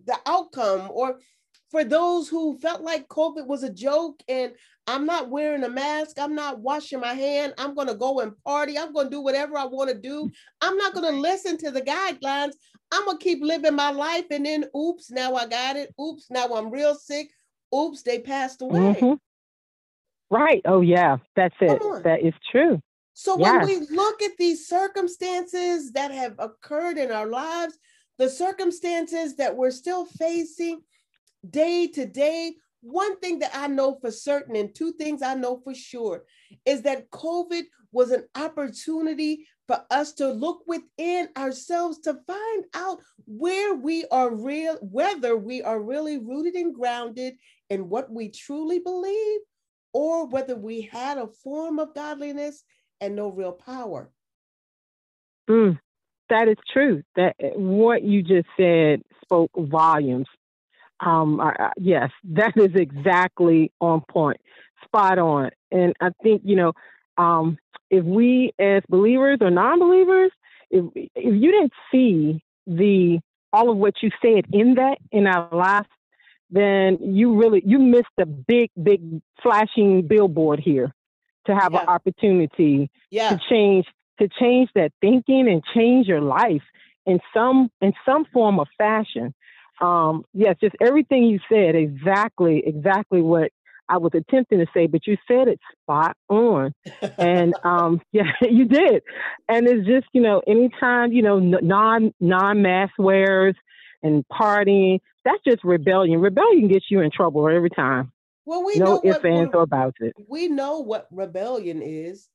the 0.07 0.17
outcome 0.27 0.89
or 0.93 1.19
for 1.71 1.85
those 1.85 2.29
who 2.29 2.59
felt 2.59 2.83
like 2.83 3.07
COVID 3.09 3.47
was 3.47 3.63
a 3.63 3.73
joke 3.73 4.21
and 4.29 4.53
I'm 4.87 5.07
not 5.07 5.31
wearing 5.31 5.63
a 5.63 5.69
mask, 5.69 6.19
I'm 6.19 6.35
not 6.35 6.59
washing 6.59 6.99
my 6.99 7.15
hand, 7.15 7.55
I'm 7.59 7.75
going 7.75 7.87
to 7.87 7.95
go 7.95 8.21
and 8.21 8.33
party, 8.45 8.77
I'm 8.77 8.93
going 8.93 9.07
to 9.07 9.11
do 9.11 9.21
whatever 9.21 9.57
I 9.57 9.67
want 9.67 9.89
to 9.91 9.97
do. 9.97 10.29
I'm 10.61 10.77
not 10.77 10.95
going 10.95 11.15
to 11.15 11.21
listen 11.21 11.57
to 11.59 11.71
the 11.71 11.83
guidelines. 11.83 12.53
I'm 12.93 13.05
going 13.05 13.19
to 13.19 13.25
keep 13.25 13.43
living 13.43 13.75
my 13.75 13.91
life. 13.91 14.27
And 14.31 14.45
then, 14.45 14.65
oops, 14.77 15.11
now 15.11 15.35
I 15.35 15.47
got 15.47 15.77
it. 15.77 15.95
Oops, 16.01 16.25
now 16.31 16.47
I'm 16.55 16.71
real 16.71 16.95
sick. 16.95 17.31
Oops, 17.75 18.03
they 18.03 18.19
passed 18.19 18.63
away. 18.63 19.01
Mhm. 19.01 19.19
Right. 20.31 20.63
Oh 20.65 20.81
yeah. 20.81 21.19
That's 21.35 21.55
it. 21.61 21.83
That 22.05 22.23
is 22.23 22.35
true. 22.51 22.81
So 23.15 23.37
when 23.37 23.67
we 23.67 23.87
look 23.91 24.23
at 24.23 24.37
these 24.39 24.67
circumstances 24.67 25.93
that 25.93 26.11
have 26.11 26.37
occurred 26.39 26.99
in 26.99 27.11
our 27.11 27.27
lives, 27.27 27.79
the 28.19 28.31
circumstances 28.31 29.37
that 29.37 29.57
we're 29.57 29.73
still 29.73 30.05
facing 30.05 30.83
day 31.49 31.87
to 31.89 32.07
day, 32.07 32.55
one 32.81 33.19
thing 33.21 33.41
that 33.41 33.51
I 33.55 33.67
know 33.67 33.99
for 34.01 34.11
certain 34.11 34.57
and 34.57 34.75
two 34.75 34.93
things 34.93 35.21
I 35.23 35.35
know 35.35 35.61
for 35.63 35.75
sure 35.75 36.25
is 36.65 36.83
that 36.83 37.11
COVID 37.11 37.65
was 37.93 38.11
an 38.11 38.27
opportunity 38.35 39.47
for 39.71 39.85
us 39.89 40.13
to 40.15 40.27
look 40.27 40.65
within 40.67 41.29
ourselves 41.37 42.01
to 42.01 42.13
find 42.27 42.65
out 42.75 42.99
where 43.25 43.73
we 43.73 44.05
are 44.11 44.35
real, 44.35 44.77
whether 44.81 45.37
we 45.37 45.63
are 45.63 45.81
really 45.81 46.19
rooted 46.19 46.55
and 46.55 46.75
grounded 46.75 47.35
in 47.69 47.89
what 47.89 48.13
we 48.13 48.29
truly 48.31 48.81
believe 48.81 49.39
or 49.93 50.27
whether 50.27 50.57
we 50.57 50.81
had 50.81 51.19
a 51.19 51.29
form 51.29 51.79
of 51.79 51.95
godliness 51.95 52.65
and 53.01 53.15
no 53.15 53.29
real 53.29 53.53
power. 53.53 54.11
Mm, 55.49 55.79
that 56.31 56.49
is 56.49 56.57
true. 56.73 57.05
That 57.15 57.37
what 57.55 58.03
you 58.03 58.25
just 58.25 58.49
said 58.57 59.03
spoke 59.23 59.53
volumes. 59.57 60.27
Um, 60.99 61.41
I, 61.41 61.55
I- 61.61 61.73
yes, 61.77 62.11
that 62.25 62.57
is 62.57 62.75
exactly 62.75 63.71
on 63.81 64.03
point, 64.11 64.41
spot 64.85 65.21
on. 65.21 65.51
And 65.71 65.95
I 66.01 66.11
think 66.25 66.43
you 66.45 66.57
know, 66.57 66.73
um, 67.19 67.57
if 67.91 68.05
we 68.05 68.53
as 68.59 68.83
believers 68.89 69.39
or 69.41 69.51
non-believers, 69.51 70.31
if 70.71 70.85
if 70.95 71.35
you 71.43 71.51
didn't 71.53 71.73
see 71.93 72.43
the 72.67 73.19
all 73.53 73.71
of 73.71 73.77
what 73.77 73.95
you 74.03 74.11
said 74.23 74.45
in 74.53 74.75
that 74.75 74.99
in 75.11 75.27
our 75.27 75.49
lives, 75.53 75.89
then 76.51 76.99
you 77.01 77.37
really 77.37 77.63
you 77.65 77.79
missed 77.79 78.07
a 78.19 78.27
big, 78.27 78.71
big 78.81 79.01
flashing 79.43 80.07
billboard 80.07 80.61
here 80.61 80.95
to 81.47 81.55
have 81.55 81.73
Yeah. 81.73 81.83
an 81.83 81.89
opportunity 81.89 82.91
Yeah. 83.11 83.31
to 83.31 83.41
change 83.49 83.87
to 84.19 84.29
change 84.29 84.69
that 84.75 84.93
thinking 85.01 85.49
and 85.49 85.65
change 85.75 86.07
your 86.07 86.21
life 86.21 86.63
in 87.07 87.21
some 87.35 87.71
in 87.81 87.93
some 88.05 88.25
form 88.27 88.61
of 88.61 88.69
fashion. 88.79 89.35
Um, 89.81 90.25
yes, 90.35 90.57
just 90.61 90.77
everything 90.81 91.25
you 91.25 91.41
said 91.49 91.75
exactly 91.75 92.63
exactly 92.67 93.23
what 93.23 93.51
I 93.91 93.99
was 93.99 94.13
attempting 94.15 94.61
to 94.61 94.67
say, 94.75 94.87
but 94.87 95.07
you 95.07 95.19
said 95.29 95.49
it 95.49 95.61
spot 95.83 96.17
on. 96.31 96.75
And 97.19 97.55
um, 97.65 98.01
yeah, 98.13 98.33
you 98.43 98.67
did. 98.67 99.03
And 99.49 99.69
it's 99.69 99.87
just 99.87 100.07
you 100.13 100.23
know 100.23 100.43
anytime 100.47 101.13
you 101.13 101.23
know 101.23 101.39
non 101.41 102.15
non 102.21 102.63
mass 102.63 102.91
wearers 102.99 103.57
and 104.03 104.25
partying, 104.33 105.01
that's 105.25 105.43
just 105.47 105.65
rebellion. 105.65 106.21
Rebellion 106.21 106.69
gets 106.69 106.87
you 106.91 107.01
in 107.01 107.11
trouble 107.11 107.49
every 107.49 107.71
time. 107.71 108.13
well, 108.47 108.65
we 108.65 108.79
no 108.79 108.85
know 108.85 109.03
ifs, 109.05 109.21
what 109.21 109.25
ands, 109.25 109.51
or 109.55 109.63
about 109.63 109.95
it. 110.01 110.17
we 110.29 110.49
know 110.49 110.81
what 110.81 111.09
rebellion 111.11 111.83
is. 111.83 112.29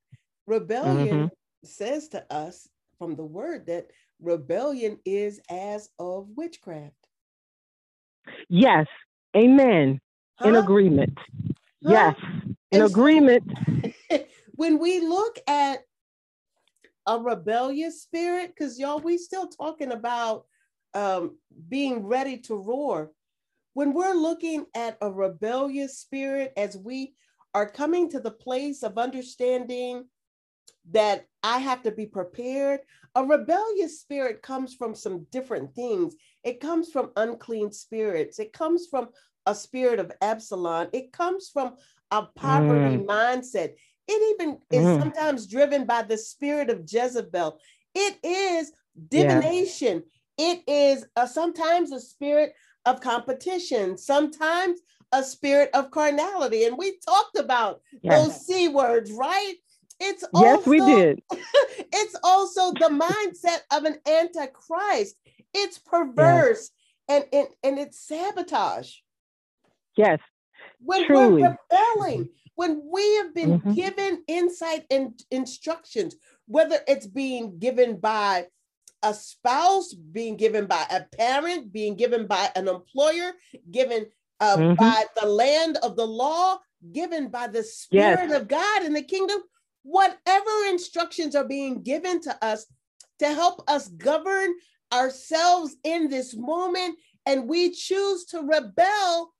Rebellion 0.47 1.17
Mm-hmm. 1.17 1.27
says 1.63 2.09
to 2.09 2.25
us 2.33 2.69
from 2.97 3.15
the 3.15 3.25
word 3.25 3.67
that 3.67 3.91
rebellion 4.21 4.99
is 5.05 5.41
as 5.49 5.89
of 5.99 6.29
witchcraft. 6.35 6.95
Yes, 8.49 8.87
amen. 9.35 9.99
In 10.43 10.55
agreement. 10.55 11.17
Huh? 11.83 11.91
Yes, 11.91 12.15
in 12.71 12.81
And 12.81 12.81
so- 12.81 12.85
agreement. 12.95 13.43
when 14.55 14.79
we 14.79 14.99
look 14.99 15.39
at 15.47 15.79
a 17.07 17.19
rebellious 17.19 18.01
spirit, 18.01 18.49
because 18.55 18.79
y'all, 18.79 18.99
we 18.99 19.17
still 19.17 19.47
talking 19.47 19.91
about 19.91 20.45
um, 20.93 21.37
being 21.69 22.05
ready 22.05 22.37
to 22.39 22.55
roar. 22.55 23.11
When 23.73 23.93
we're 23.93 24.13
looking 24.15 24.65
at 24.73 24.97
a 25.01 25.11
rebellious 25.11 25.99
spirit, 25.99 26.53
as 26.57 26.77
we 26.77 27.13
are 27.53 27.69
coming 27.69 28.09
to 28.09 28.19
the 28.19 28.31
place 28.31 28.81
of 28.83 28.97
understanding 28.97 30.05
that 30.91 31.27
I 31.43 31.59
have 31.59 31.83
to 31.83 31.91
be 31.91 32.05
prepared, 32.05 32.79
a 33.13 33.23
rebellious 33.23 34.01
spirit 34.01 34.41
comes 34.41 34.73
from 34.73 34.95
some 34.95 35.25
different 35.31 35.73
things. 35.75 36.15
It 36.43 36.59
comes 36.59 36.89
from 36.91 37.11
unclean 37.17 37.71
spirits. 37.71 38.39
It 38.39 38.51
comes 38.53 38.87
from 38.87 39.09
a 39.45 39.55
spirit 39.55 39.99
of 39.99 40.11
Absalom. 40.21 40.89
It 40.93 41.11
comes 41.11 41.49
from 41.49 41.75
a 42.11 42.23
poverty 42.23 42.97
mindset. 42.97 43.75
It 44.07 44.39
even 44.39 44.59
is 44.71 44.85
Mm. 44.85 44.99
sometimes 44.99 45.47
driven 45.47 45.85
by 45.85 46.03
the 46.03 46.17
spirit 46.17 46.69
of 46.69 46.85
Jezebel. 46.91 47.59
It 47.93 48.19
is 48.23 48.71
Yeah. 49.11 49.39
divination. 49.39 50.03
It 50.37 50.63
is 50.67 51.05
uh, 51.15 51.25
sometimes 51.25 51.91
a 51.91 51.99
spirit 51.99 52.53
of 52.85 53.01
competition, 53.01 53.97
sometimes 53.97 54.79
a 55.11 55.23
spirit 55.23 55.69
of 55.73 55.91
carnality. 55.91 56.65
And 56.65 56.77
we 56.77 56.99
talked 56.99 57.37
about 57.37 57.81
Yes, 58.01 58.21
those 58.21 58.45
C 58.45 58.67
words, 58.67 59.11
right? 59.11 59.55
It's 59.99 60.25
yes 60.33 60.67
we 60.67 60.81
did. 60.81 61.21
it's 61.31 62.15
also 62.23 62.71
the 62.73 62.89
mindset 62.89 63.61
of 63.71 63.85
an 63.85 63.97
antichrist. 64.05 65.15
It's 65.53 65.79
perverse 65.79 66.69
and, 67.07 67.25
and, 67.31 67.47
and 67.63 67.79
it's 67.79 67.99
sabotage. 67.99 68.93
Yes, 69.97 70.19
When 70.79 71.05
Truly. 71.05 71.41
we're 71.43 71.57
rebelling, 71.71 72.29
when 72.55 72.81
we 72.91 73.15
have 73.17 73.33
been 73.33 73.61
Mhm. 73.61 73.75
given 73.75 74.23
insight 74.27 74.85
and 74.91 75.19
instructions, 75.31 76.15
whether 76.47 76.79
it's 76.87 77.07
being 77.07 77.59
given 77.59 77.97
by 77.99 78.49
a 79.03 79.13
spouse, 79.13 79.93
being 79.93 80.37
given 80.37 80.65
by 80.67 80.85
a 80.89 81.03
parent, 81.17 81.71
being 81.71 81.95
given 81.95 82.27
by 82.27 82.51
an 82.55 82.67
employer, 82.67 83.33
given 83.71 84.11
uh, 84.41 84.57
Mhm. 84.57 84.75
by 84.77 85.05
the 85.15 85.25
land 85.25 85.77
of 85.77 85.95
the 85.95 86.05
law, 86.05 86.59
given 86.91 87.29
by 87.29 87.47
the 87.47 87.63
Spirit 87.63 88.31
of 88.31 88.47
God 88.49 88.83
in 88.83 88.93
the 88.93 89.01
kingdom, 89.01 89.41
whatever 89.83 90.65
instructions 90.69 91.35
are 91.35 91.45
being 91.47 91.81
given 91.83 92.19
to 92.21 92.43
us 92.43 92.67
to 93.19 93.27
help 93.33 93.63
us 93.69 93.87
govern 93.89 94.53
ourselves 94.91 95.77
in 95.85 96.09
this 96.09 96.35
moment, 96.35 96.99
and 97.25 97.47
we 97.47 97.71
choose 97.71 98.25
to 98.25 98.41
rebel, 98.41 99.33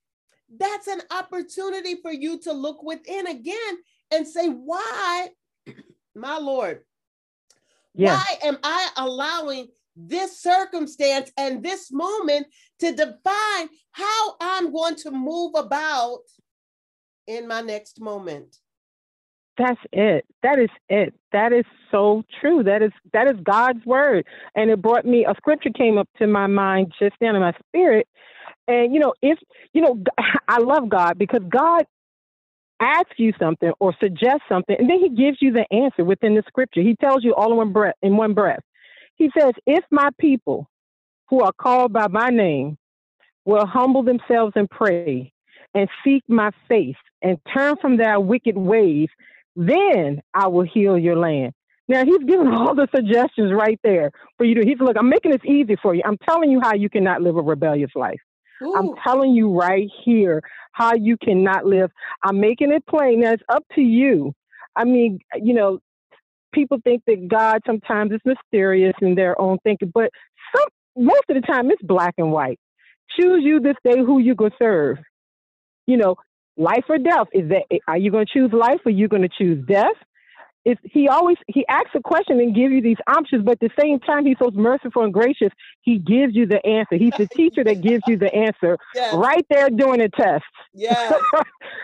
that's 0.57 0.87
an 0.87 1.01
opportunity 1.11 1.95
for 2.01 2.11
you 2.11 2.39
to 2.41 2.53
look 2.53 2.83
within 2.83 3.27
again 3.27 3.77
and 4.11 4.27
say, 4.27 4.47
why 4.47 5.29
my 6.15 6.37
Lord, 6.37 6.81
yes. 7.93 8.17
why 8.17 8.47
am 8.47 8.57
I 8.63 8.89
allowing 8.97 9.67
this 9.95 10.41
circumstance 10.41 11.31
and 11.37 11.63
this 11.63 11.91
moment 11.91 12.47
to 12.79 12.91
define 12.91 13.69
how 13.91 14.35
I'm 14.41 14.71
going 14.71 14.95
to 14.97 15.11
move 15.11 15.53
about 15.55 16.19
in 17.27 17.47
my 17.47 17.61
next 17.61 18.01
moment? 18.01 18.57
That's 19.57 19.79
it. 19.93 20.25
That 20.43 20.59
is 20.59 20.69
it. 20.89 21.13
That 21.31 21.53
is 21.53 21.63
so 21.89 22.23
true. 22.41 22.61
That 22.63 22.81
is 22.81 22.91
that 23.13 23.27
is 23.27 23.37
God's 23.41 23.85
word. 23.85 24.25
And 24.53 24.69
it 24.69 24.81
brought 24.81 25.05
me 25.05 25.25
a 25.25 25.33
scripture 25.37 25.69
came 25.69 25.97
up 25.97 26.09
to 26.17 26.27
my 26.27 26.47
mind 26.47 26.93
just 26.99 27.15
then 27.21 27.35
in 27.35 27.41
my 27.41 27.53
spirit. 27.67 28.07
And 28.67 28.93
you 28.93 29.00
know, 29.00 29.13
if 29.22 29.38
you 29.74 29.81
know, 29.81 30.01
I 30.48 30.60
love 30.60 30.89
God 30.89 31.17
because 31.17 31.41
God 31.48 31.86
asks 32.79 33.13
you 33.17 33.34
something 33.39 33.72
or 33.79 33.95
suggests 34.01 34.43
something, 34.50 34.75
and 34.77 34.89
then 34.89 35.00
He 35.00 35.10
gives 35.10 35.38
you 35.41 35.51
the 35.51 35.65
answer 35.72 36.03
within 36.03 36.36
the 36.36 36.43
scripture. 36.48 36.81
He 36.81 36.95
tells 36.95 37.24
you 37.24 37.34
all 37.36 37.51
in 37.51 37.57
one 37.57 37.74
breath. 37.74 37.95
In 38.01 38.17
one 38.17 38.34
breath, 38.34 38.62
He 39.15 39.31
says, 39.38 39.53
"If 39.65 39.84
my 39.91 40.10
people, 40.19 40.69
who 41.29 41.41
are 41.41 41.53
called 41.53 41.93
by 41.93 42.07
my 42.07 42.29
name, 42.29 42.77
will 43.45 43.65
humble 43.65 44.03
themselves 44.03 44.53
and 44.55 44.69
pray, 44.69 45.31
and 45.74 45.89
seek 46.03 46.24
my 46.27 46.51
face, 46.67 46.95
and 47.22 47.38
turn 47.53 47.75
from 47.77 47.98
their 47.98 48.19
wicked 48.19 48.57
ways." 48.57 49.10
then 49.55 50.22
I 50.34 50.48
will 50.48 50.65
heal 50.65 50.98
your 50.98 51.15
land. 51.15 51.53
Now 51.88 52.03
he's 52.03 52.24
giving 52.27 52.48
all 52.53 52.75
the 52.75 52.88
suggestions 52.95 53.51
right 53.53 53.79
there 53.84 54.12
for 54.38 54.45
you 54.45 54.55
to. 54.55 54.65
He's 54.67 54.79
look. 54.79 54.98
I'm 54.98 55.10
making 55.10 55.31
this 55.31 55.45
easy 55.45 55.75
for 55.81 55.95
you. 55.95 56.01
I'm 56.05 56.17
telling 56.17 56.51
you 56.51 56.60
how 56.62 56.75
you 56.75 56.89
cannot 56.89 57.22
live 57.22 57.38
a 57.38 57.41
rebellious 57.41 57.91
life. 57.95 58.19
Ooh. 58.63 58.74
I'm 58.75 58.89
telling 59.03 59.31
you 59.31 59.53
right 59.53 59.89
here 60.03 60.41
how 60.71 60.93
you 60.95 61.17
cannot 61.17 61.65
live. 61.65 61.91
I'm 62.24 62.39
making 62.39 62.71
it 62.71 62.85
plain. 62.88 63.21
Now 63.21 63.33
it's 63.33 63.43
up 63.50 63.63
to 63.75 63.81
you. 63.81 64.33
I 64.75 64.83
mean, 64.83 65.19
you 65.35 65.53
know, 65.53 65.79
people 66.53 66.77
think 66.83 67.03
that 67.07 67.27
God 67.27 67.62
sometimes 67.65 68.12
is 68.12 68.21
mysterious 68.25 68.93
in 69.01 69.15
their 69.15 69.39
own 69.39 69.57
thinking, 69.63 69.91
but 69.93 70.09
some 70.55 70.67
most 70.97 71.24
of 71.29 71.35
the 71.35 71.41
time 71.41 71.71
it's 71.71 71.81
black 71.81 72.15
and 72.17 72.31
white. 72.31 72.59
Choose 73.19 73.43
you 73.43 73.59
this 73.59 73.75
day 73.83 74.00
who 74.00 74.19
you 74.19 74.35
gonna 74.35 74.51
serve. 74.59 74.97
You 75.88 75.97
know, 75.97 76.15
life 76.57 76.85
or 76.89 76.97
death 76.97 77.27
is 77.33 77.50
that 77.50 77.63
are 77.88 77.97
you 77.97 78.12
going 78.12 78.25
to 78.25 78.31
choose 78.31 78.51
life 78.53 78.79
or 78.85 78.89
are 78.89 78.91
you 78.91 79.07
going 79.07 79.21
to 79.21 79.29
choose 79.29 79.63
death 79.67 79.95
it's, 80.65 80.81
he 80.84 81.07
always 81.07 81.38
he 81.48 81.65
asks 81.67 81.91
a 81.93 82.01
question 82.01 82.39
and 82.39 82.55
gives 82.55 82.74
you 82.74 82.81
these 82.81 82.98
options 83.07 83.45
but 83.45 83.53
at 83.53 83.60
the 83.60 83.69
same 83.79 84.00
time 84.00 84.25
he's 84.25 84.38
so 84.41 84.50
merciful 84.51 85.03
and 85.03 85.13
gracious 85.13 85.50
he 85.81 86.00
gives 86.00 86.36
you 86.36 86.48
the 86.48 86.65
answer. 86.65 86.95
He's 86.95 87.13
the 87.17 87.27
teacher 87.27 87.63
that 87.63 87.81
gives 87.81 88.01
you 88.07 88.17
the 88.17 88.34
answer. 88.34 88.77
Yes. 88.95 89.13
right 89.13 89.45
there 89.50 89.69
doing 89.69 90.01
a 90.01 90.10
test. 90.10 90.43
Yeah 90.74 91.13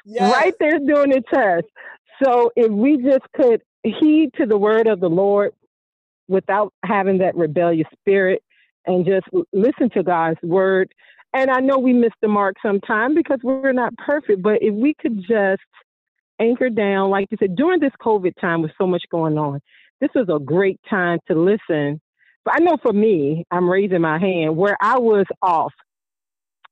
yes. 0.04 0.34
right 0.34 0.54
there 0.60 0.80
doing 0.80 1.14
a 1.14 1.22
test. 1.22 1.68
So 2.24 2.52
if 2.56 2.72
we 2.72 2.98
just 2.98 3.32
could 3.36 3.62
heed 3.84 4.32
to 4.38 4.46
the 4.46 4.58
word 4.58 4.88
of 4.88 5.00
the 5.00 5.10
lord 5.10 5.54
without 6.28 6.74
having 6.84 7.20
that 7.20 7.36
rebellious 7.36 7.88
spirit 8.00 8.44
and 8.88 9.06
just 9.06 9.28
listen 9.54 9.90
to 9.92 10.04
god's 10.04 10.42
word. 10.42 10.92
And 11.34 11.50
I 11.50 11.60
know 11.62 11.78
we 11.78 11.94
miss 11.94 12.12
the 12.22 12.28
mark 12.28 12.56
sometime 12.62 13.16
because 13.16 13.40
we're 13.42 13.72
not 13.72 13.96
perfect, 13.98 14.42
but 14.42 14.62
if 14.62 14.74
we 14.74 14.94
could 14.94 15.20
just 15.22 15.62
anchor 16.42 16.70
down, 16.70 17.10
like 17.10 17.28
you 17.32 17.38
said, 17.40 17.56
during 17.56 17.80
this 17.80 17.92
COVID 18.02 18.34
time 18.42 18.62
with 18.62 18.72
so 18.78 18.88
much 18.88 19.04
going 19.12 19.38
on, 19.38 19.60
this 20.00 20.10
is 20.16 20.28
a 20.30 20.40
great 20.40 20.80
time 20.90 21.20
to 21.28 21.36
listen. 21.36 22.02
But 22.44 22.56
I 22.56 22.60
know 22.60 22.78
for 22.82 22.92
me, 22.92 23.46
I'm 23.52 23.70
raising 23.70 24.02
my 24.02 24.18
hand 24.20 24.58
where 24.58 24.76
I 24.82 24.98
was 24.98 25.26
off 25.42 25.74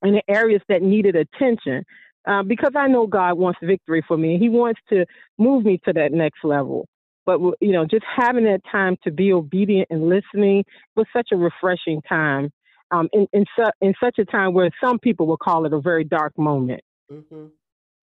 in 0.03 0.13
the 0.13 0.23
areas 0.27 0.61
that 0.69 0.81
needed 0.81 1.15
attention 1.15 1.83
uh, 2.27 2.43
because 2.43 2.71
I 2.75 2.87
know 2.87 3.05
God 3.07 3.37
wants 3.37 3.59
victory 3.61 4.03
for 4.07 4.17
me. 4.17 4.37
He 4.39 4.49
wants 4.49 4.79
to 4.89 5.05
move 5.37 5.65
me 5.65 5.79
to 5.85 5.93
that 5.93 6.11
next 6.11 6.43
level. 6.43 6.87
But, 7.25 7.39
you 7.61 7.71
know, 7.71 7.85
just 7.85 8.05
having 8.17 8.45
that 8.45 8.61
time 8.71 8.97
to 9.03 9.11
be 9.11 9.31
obedient 9.31 9.87
and 9.91 10.09
listening 10.09 10.63
was 10.95 11.05
such 11.15 11.29
a 11.31 11.37
refreshing 11.37 12.01
time 12.01 12.49
um, 12.91 13.07
in 13.13 13.27
in, 13.33 13.45
su- 13.55 13.71
in 13.81 13.93
such 14.03 14.17
a 14.17 14.25
time 14.25 14.53
where 14.53 14.71
some 14.83 14.97
people 14.97 15.27
will 15.27 15.37
call 15.37 15.65
it 15.65 15.73
a 15.73 15.79
very 15.79 16.03
dark 16.03 16.35
moment. 16.37 16.81
Mm-hmm. 17.11 17.45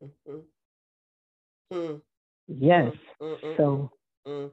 Mm-hmm. 0.04 0.38
Mm. 1.72 2.00
Yes. 2.48 2.92
Mm-hmm. 3.20 3.52
So. 3.56 3.90
Mm. 4.26 4.50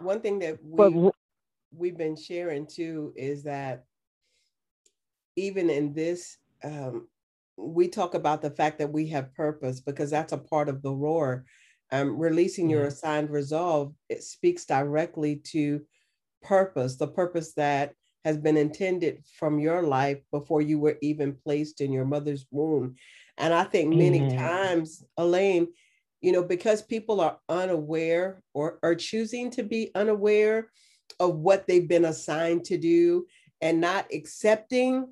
One 0.00 0.20
thing 0.20 0.38
that 0.40 0.58
we 0.62 0.76
but, 0.76 1.14
we've 1.76 1.96
been 1.96 2.16
sharing 2.16 2.66
too 2.66 3.12
is 3.16 3.44
that 3.44 3.84
even 5.36 5.70
in 5.70 5.92
this, 5.92 6.38
um, 6.62 7.08
we 7.56 7.88
talk 7.88 8.14
about 8.14 8.42
the 8.42 8.50
fact 8.50 8.78
that 8.78 8.92
we 8.92 9.06
have 9.08 9.34
purpose 9.34 9.80
because 9.80 10.10
that's 10.10 10.32
a 10.32 10.38
part 10.38 10.68
of 10.68 10.82
the 10.82 10.92
roar. 10.92 11.44
Um, 11.92 12.18
releasing 12.18 12.68
your 12.68 12.86
assigned 12.86 13.30
resolve 13.30 13.94
it 14.08 14.24
speaks 14.24 14.64
directly 14.64 15.36
to 15.52 15.82
purpose, 16.42 16.96
the 16.96 17.06
purpose 17.06 17.52
that 17.54 17.94
has 18.24 18.38
been 18.38 18.56
intended 18.56 19.22
from 19.38 19.60
your 19.60 19.82
life 19.82 20.18
before 20.32 20.62
you 20.62 20.78
were 20.78 20.96
even 21.02 21.36
placed 21.44 21.80
in 21.80 21.92
your 21.92 22.06
mother's 22.06 22.46
womb. 22.50 22.96
And 23.36 23.52
I 23.52 23.64
think 23.64 23.94
many 23.94 24.20
mm-hmm. 24.20 24.38
times, 24.38 25.04
Elaine, 25.16 25.68
you 26.24 26.32
know, 26.32 26.42
because 26.42 26.80
people 26.80 27.20
are 27.20 27.36
unaware 27.50 28.42
or 28.54 28.78
are 28.82 28.94
choosing 28.94 29.50
to 29.50 29.62
be 29.62 29.90
unaware 29.94 30.70
of 31.20 31.36
what 31.36 31.66
they've 31.66 31.86
been 31.86 32.06
assigned 32.06 32.64
to 32.64 32.78
do 32.78 33.26
and 33.60 33.78
not 33.78 34.06
accepting 34.10 35.06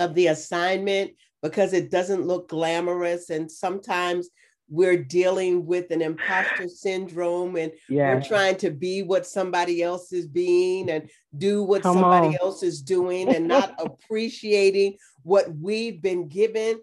of 0.00 0.14
the 0.14 0.26
assignment 0.26 1.12
because 1.40 1.72
it 1.72 1.88
doesn't 1.88 2.26
look 2.26 2.48
glamorous. 2.48 3.30
And 3.30 3.48
sometimes 3.48 4.28
we're 4.68 4.96
dealing 5.04 5.66
with 5.66 5.92
an 5.92 6.02
imposter 6.02 6.66
syndrome 6.66 7.54
and 7.54 7.70
yeah. 7.88 8.12
we're 8.12 8.22
trying 8.22 8.56
to 8.56 8.70
be 8.70 9.04
what 9.04 9.24
somebody 9.24 9.84
else 9.84 10.12
is 10.12 10.26
being 10.26 10.90
and 10.90 11.08
do 11.38 11.62
what 11.62 11.82
Come 11.82 11.94
somebody 11.94 12.28
on. 12.28 12.38
else 12.42 12.64
is 12.64 12.82
doing 12.82 13.32
and 13.32 13.46
not 13.56 13.72
appreciating 13.78 14.96
what 15.22 15.46
we've 15.54 16.02
been 16.02 16.26
given. 16.26 16.80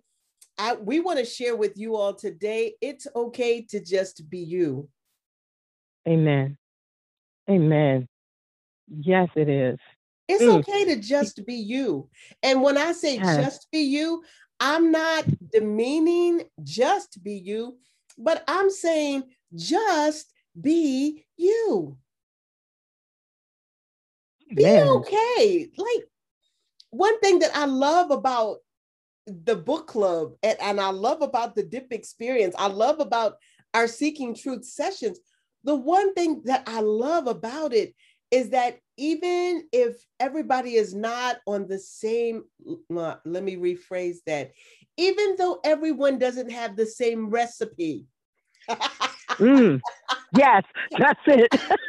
I, 0.59 0.75
we 0.75 0.99
want 0.99 1.19
to 1.19 1.25
share 1.25 1.55
with 1.55 1.77
you 1.77 1.95
all 1.95 2.13
today 2.13 2.73
it's 2.81 3.07
okay 3.15 3.61
to 3.69 3.79
just 3.79 4.29
be 4.29 4.39
you. 4.39 4.89
Amen. 6.07 6.57
Amen. 7.49 8.07
Yes, 8.89 9.29
it 9.35 9.47
is. 9.47 9.79
It's 10.27 10.43
mm. 10.43 10.59
okay 10.59 10.85
to 10.93 10.97
just 10.97 11.45
be 11.45 11.55
you. 11.55 12.09
And 12.43 12.61
when 12.61 12.77
I 12.77 12.91
say 12.91 13.15
yes. 13.15 13.37
just 13.37 13.71
be 13.71 13.79
you, 13.79 14.21
I'm 14.59 14.91
not 14.91 15.25
demeaning 15.51 16.43
just 16.61 17.23
be 17.23 17.33
you, 17.33 17.77
but 18.17 18.43
I'm 18.45 18.69
saying 18.69 19.23
just 19.55 20.31
be 20.59 21.25
you. 21.37 21.97
Be 24.53 24.65
okay. 24.67 25.69
Like 25.77 26.03
one 26.89 27.17
thing 27.21 27.39
that 27.39 27.55
I 27.55 27.65
love 27.65 28.11
about 28.11 28.57
the 29.45 29.55
book 29.55 29.87
club 29.87 30.33
and, 30.43 30.57
and 30.61 30.81
I 30.81 30.89
love 30.89 31.21
about 31.21 31.55
the 31.55 31.63
dip 31.63 31.91
experience, 31.91 32.55
I 32.57 32.67
love 32.67 32.99
about 32.99 33.37
our 33.73 33.87
seeking 33.87 34.35
truth 34.35 34.65
sessions. 34.65 35.19
The 35.63 35.75
one 35.75 36.13
thing 36.13 36.41
that 36.45 36.63
I 36.67 36.81
love 36.81 37.27
about 37.27 37.73
it 37.73 37.95
is 38.31 38.51
that 38.51 38.79
even 38.97 39.63
if 39.71 39.95
everybody 40.19 40.75
is 40.75 40.93
not 40.93 41.37
on 41.47 41.67
the 41.67 41.79
same, 41.79 42.43
let 42.89 43.43
me 43.43 43.55
rephrase 43.55 44.17
that, 44.25 44.51
even 44.97 45.35
though 45.37 45.59
everyone 45.63 46.19
doesn't 46.19 46.51
have 46.51 46.75
the 46.75 46.85
same 46.85 47.29
recipe. 47.29 48.05
mm, 48.69 49.79
yes, 50.35 50.63
that's 50.97 51.21
it. 51.27 51.61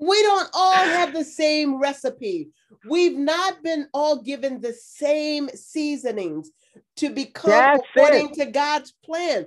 we 0.00 0.22
don't 0.22 0.48
all 0.52 0.74
have 0.74 1.12
the 1.12 1.24
same 1.24 1.80
recipe. 1.80 2.50
We've 2.88 3.16
not 3.16 3.62
been 3.62 3.88
all 3.92 4.22
given 4.22 4.60
the 4.60 4.72
same 4.72 5.48
seasonings 5.50 6.50
to 6.96 7.10
become 7.10 7.50
that's 7.50 7.82
according 7.94 8.30
it. 8.30 8.34
to 8.34 8.46
God's 8.46 8.92
plan. 9.04 9.46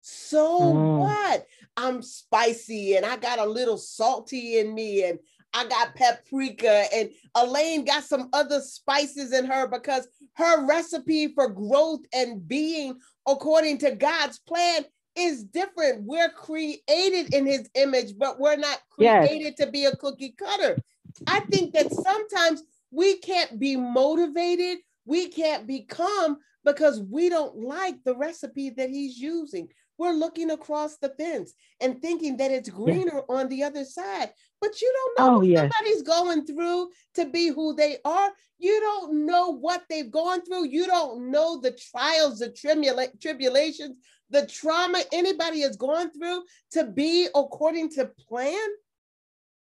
So 0.00 0.60
mm. 0.60 0.98
what? 0.98 1.46
I'm 1.76 2.02
spicy 2.02 2.96
and 2.96 3.06
I 3.06 3.16
got 3.16 3.38
a 3.38 3.44
little 3.44 3.78
salty 3.78 4.58
in 4.58 4.74
me 4.74 5.04
and 5.04 5.18
I 5.52 5.66
got 5.66 5.96
paprika 5.96 6.84
and 6.94 7.10
Elaine 7.34 7.84
got 7.84 8.04
some 8.04 8.28
other 8.32 8.60
spices 8.60 9.32
in 9.32 9.46
her 9.46 9.66
because 9.66 10.06
her 10.34 10.66
recipe 10.66 11.28
for 11.28 11.48
growth 11.48 12.00
and 12.12 12.46
being 12.46 12.98
according 13.26 13.78
to 13.78 13.94
God's 13.94 14.38
plan 14.38 14.84
is 15.16 15.44
different. 15.44 16.04
We're 16.04 16.30
created 16.30 17.34
in 17.34 17.46
his 17.46 17.68
image, 17.74 18.16
but 18.18 18.38
we're 18.38 18.56
not 18.56 18.80
created 18.90 19.54
yes. 19.58 19.66
to 19.66 19.66
be 19.70 19.84
a 19.86 19.96
cookie 19.96 20.34
cutter. 20.38 20.78
I 21.26 21.40
think 21.40 21.72
that 21.74 21.92
sometimes 21.92 22.62
we 22.90 23.18
can't 23.18 23.58
be 23.58 23.76
motivated 23.76 24.78
We 25.06 25.28
can't 25.28 25.66
become 25.66 26.38
because 26.64 27.00
we 27.00 27.28
don't 27.28 27.56
like 27.56 28.02
the 28.04 28.14
recipe 28.14 28.70
that 28.70 28.90
he's 28.90 29.18
using. 29.18 29.68
We're 30.00 30.14
looking 30.14 30.50
across 30.50 30.96
the 30.96 31.10
fence 31.10 31.52
and 31.78 32.00
thinking 32.00 32.38
that 32.38 32.50
it's 32.50 32.70
greener 32.70 33.16
yes. 33.16 33.24
on 33.28 33.50
the 33.50 33.64
other 33.64 33.84
side. 33.84 34.30
But 34.58 34.80
you 34.80 34.90
don't 34.96 35.26
know 35.26 35.36
oh, 35.36 35.42
yes. 35.42 35.70
somebody's 35.70 36.00
going 36.00 36.46
through 36.46 36.88
to 37.16 37.26
be 37.26 37.48
who 37.48 37.74
they 37.74 37.98
are. 38.02 38.30
You 38.58 38.80
don't 38.80 39.26
know 39.26 39.50
what 39.50 39.82
they've 39.90 40.10
gone 40.10 40.40
through. 40.40 40.68
You 40.68 40.86
don't 40.86 41.30
know 41.30 41.60
the 41.60 41.72
trials, 41.72 42.38
the 42.38 42.48
tribula- 42.48 43.20
tribulations, 43.20 43.98
the 44.30 44.46
trauma 44.46 45.02
anybody 45.12 45.60
has 45.60 45.76
gone 45.76 46.10
through 46.12 46.44
to 46.70 46.84
be 46.84 47.26
according 47.34 47.90
to 47.90 48.06
plan. 48.26 48.68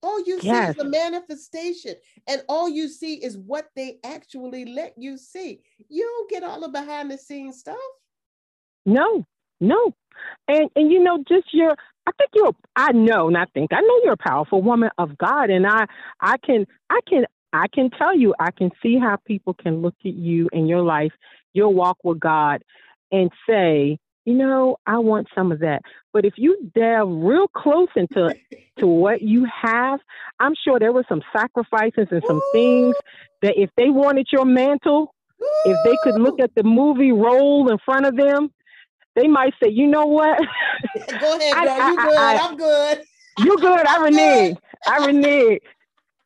All 0.05 0.21
you 0.21 0.39
yes. 0.41 0.67
see 0.67 0.71
is 0.71 0.77
the 0.77 0.85
manifestation, 0.85 1.95
and 2.29 2.45
all 2.49 2.69
you 2.69 2.87
see 2.87 3.15
is 3.15 3.37
what 3.37 3.71
they 3.75 3.99
actually 4.05 4.67
let 4.67 4.95
you 4.97 5.19
see. 5.19 5.63
You 5.89 6.05
don't 6.05 6.31
get 6.31 6.49
all 6.49 6.61
the 6.61 6.69
behind 6.69 7.11
the 7.11 7.19
scenes 7.19 7.59
stuff. 7.59 7.77
No, 8.87 9.27
no. 9.61 9.95
And 10.49 10.71
and 10.77 10.91
you 10.91 11.03
know, 11.03 11.23
just 11.29 11.53
your 11.53 11.75
I 12.07 12.13
think 12.13 12.31
you're 12.35 12.53
I 12.77 12.93
know, 12.93 13.29
not 13.29 13.53
think, 13.53 13.73
I 13.73 13.81
know 13.81 14.01
you're 14.05 14.15
a 14.15 14.17
powerful 14.17 14.63
woman 14.63 14.91
of 14.99 15.17
God. 15.19 15.51
And 15.51 15.67
I 15.67 15.87
I 16.21 16.37
can 16.39 16.67
I 16.91 17.01
can 17.09 17.25
I 17.53 17.67
can 17.73 17.91
tell 17.91 18.17
you, 18.17 18.35
I 18.39 18.51
can 18.51 18.71
see 18.83 18.99
how 18.99 19.17
people 19.27 19.55
can 19.55 19.81
look 19.83 19.95
at 20.05 20.13
you 20.13 20.49
and 20.53 20.69
your 20.69 20.83
life, 20.83 21.13
your 21.55 21.73
walk 21.73 21.99
with 22.05 22.21
God, 22.21 22.63
and 23.11 23.31
say, 23.49 23.99
you 24.25 24.35
know, 24.35 24.77
I 24.87 24.99
want 24.99 25.29
some 25.35 25.53
of 25.53 25.61
that. 25.61 25.83
But 26.13 26.25
if 26.25 26.35
you 26.37 26.71
delve 26.75 27.09
real 27.11 27.49
close 27.49 27.89
into 27.97 28.31
to 28.79 28.87
what 28.87 29.23
you 29.23 29.47
have, 29.63 30.01
I'm 30.39 30.55
sure 30.65 30.79
there 30.79 30.93
were 30.93 31.07
some 31.09 31.23
sacrifices 31.35 32.09
and 32.11 32.23
some 32.27 32.39
Ooh. 32.39 32.43
things 32.53 32.97
that 33.43 33.55
if 33.57 33.71
they 33.77 33.89
wanted 33.89 34.29
your 34.33 34.45
mantle, 34.45 35.15
Ooh. 35.41 35.47
if 35.65 35.83
they 35.83 35.97
could 35.97 36.17
look 36.17 36.41
at 36.41 36.55
the 36.55 36.63
movie 36.63 37.13
roll 37.13 37.71
in 37.71 37.79
front 37.85 38.07
of 38.07 38.17
them, 38.17 38.51
they 39.19 39.27
might 39.27 39.53
say, 39.63 39.69
you 39.71 39.87
know 39.89 40.07
what? 40.07 40.39
Go 41.21 41.37
ahead, 41.37 41.55
girl. 41.55 41.69
I, 41.69 41.89
you 41.91 41.97
good. 41.97 42.19
I, 42.19 42.35
am 42.35 42.57
good. 42.57 43.05
You 43.39 43.57
good. 43.59 43.87
I 43.87 44.03
renege. 44.05 44.57
I 44.87 45.07
renege. 45.07 45.63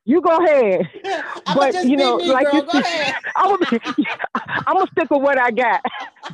You 0.05 0.21
go 0.21 0.37
ahead. 0.37 0.89
but 1.55 1.85
you 1.85 1.97
know, 1.97 2.17
me, 2.17 2.31
like 2.31 2.51
girl. 2.51 2.65
you 2.65 2.83
said, 2.83 3.15
I'm 3.37 3.51
gonna, 3.51 3.81
I'm 4.67 4.75
gonna 4.75 4.91
stick 4.91 5.11
with 5.11 5.23
what 5.23 5.39
I 5.39 5.51
got. 5.51 5.81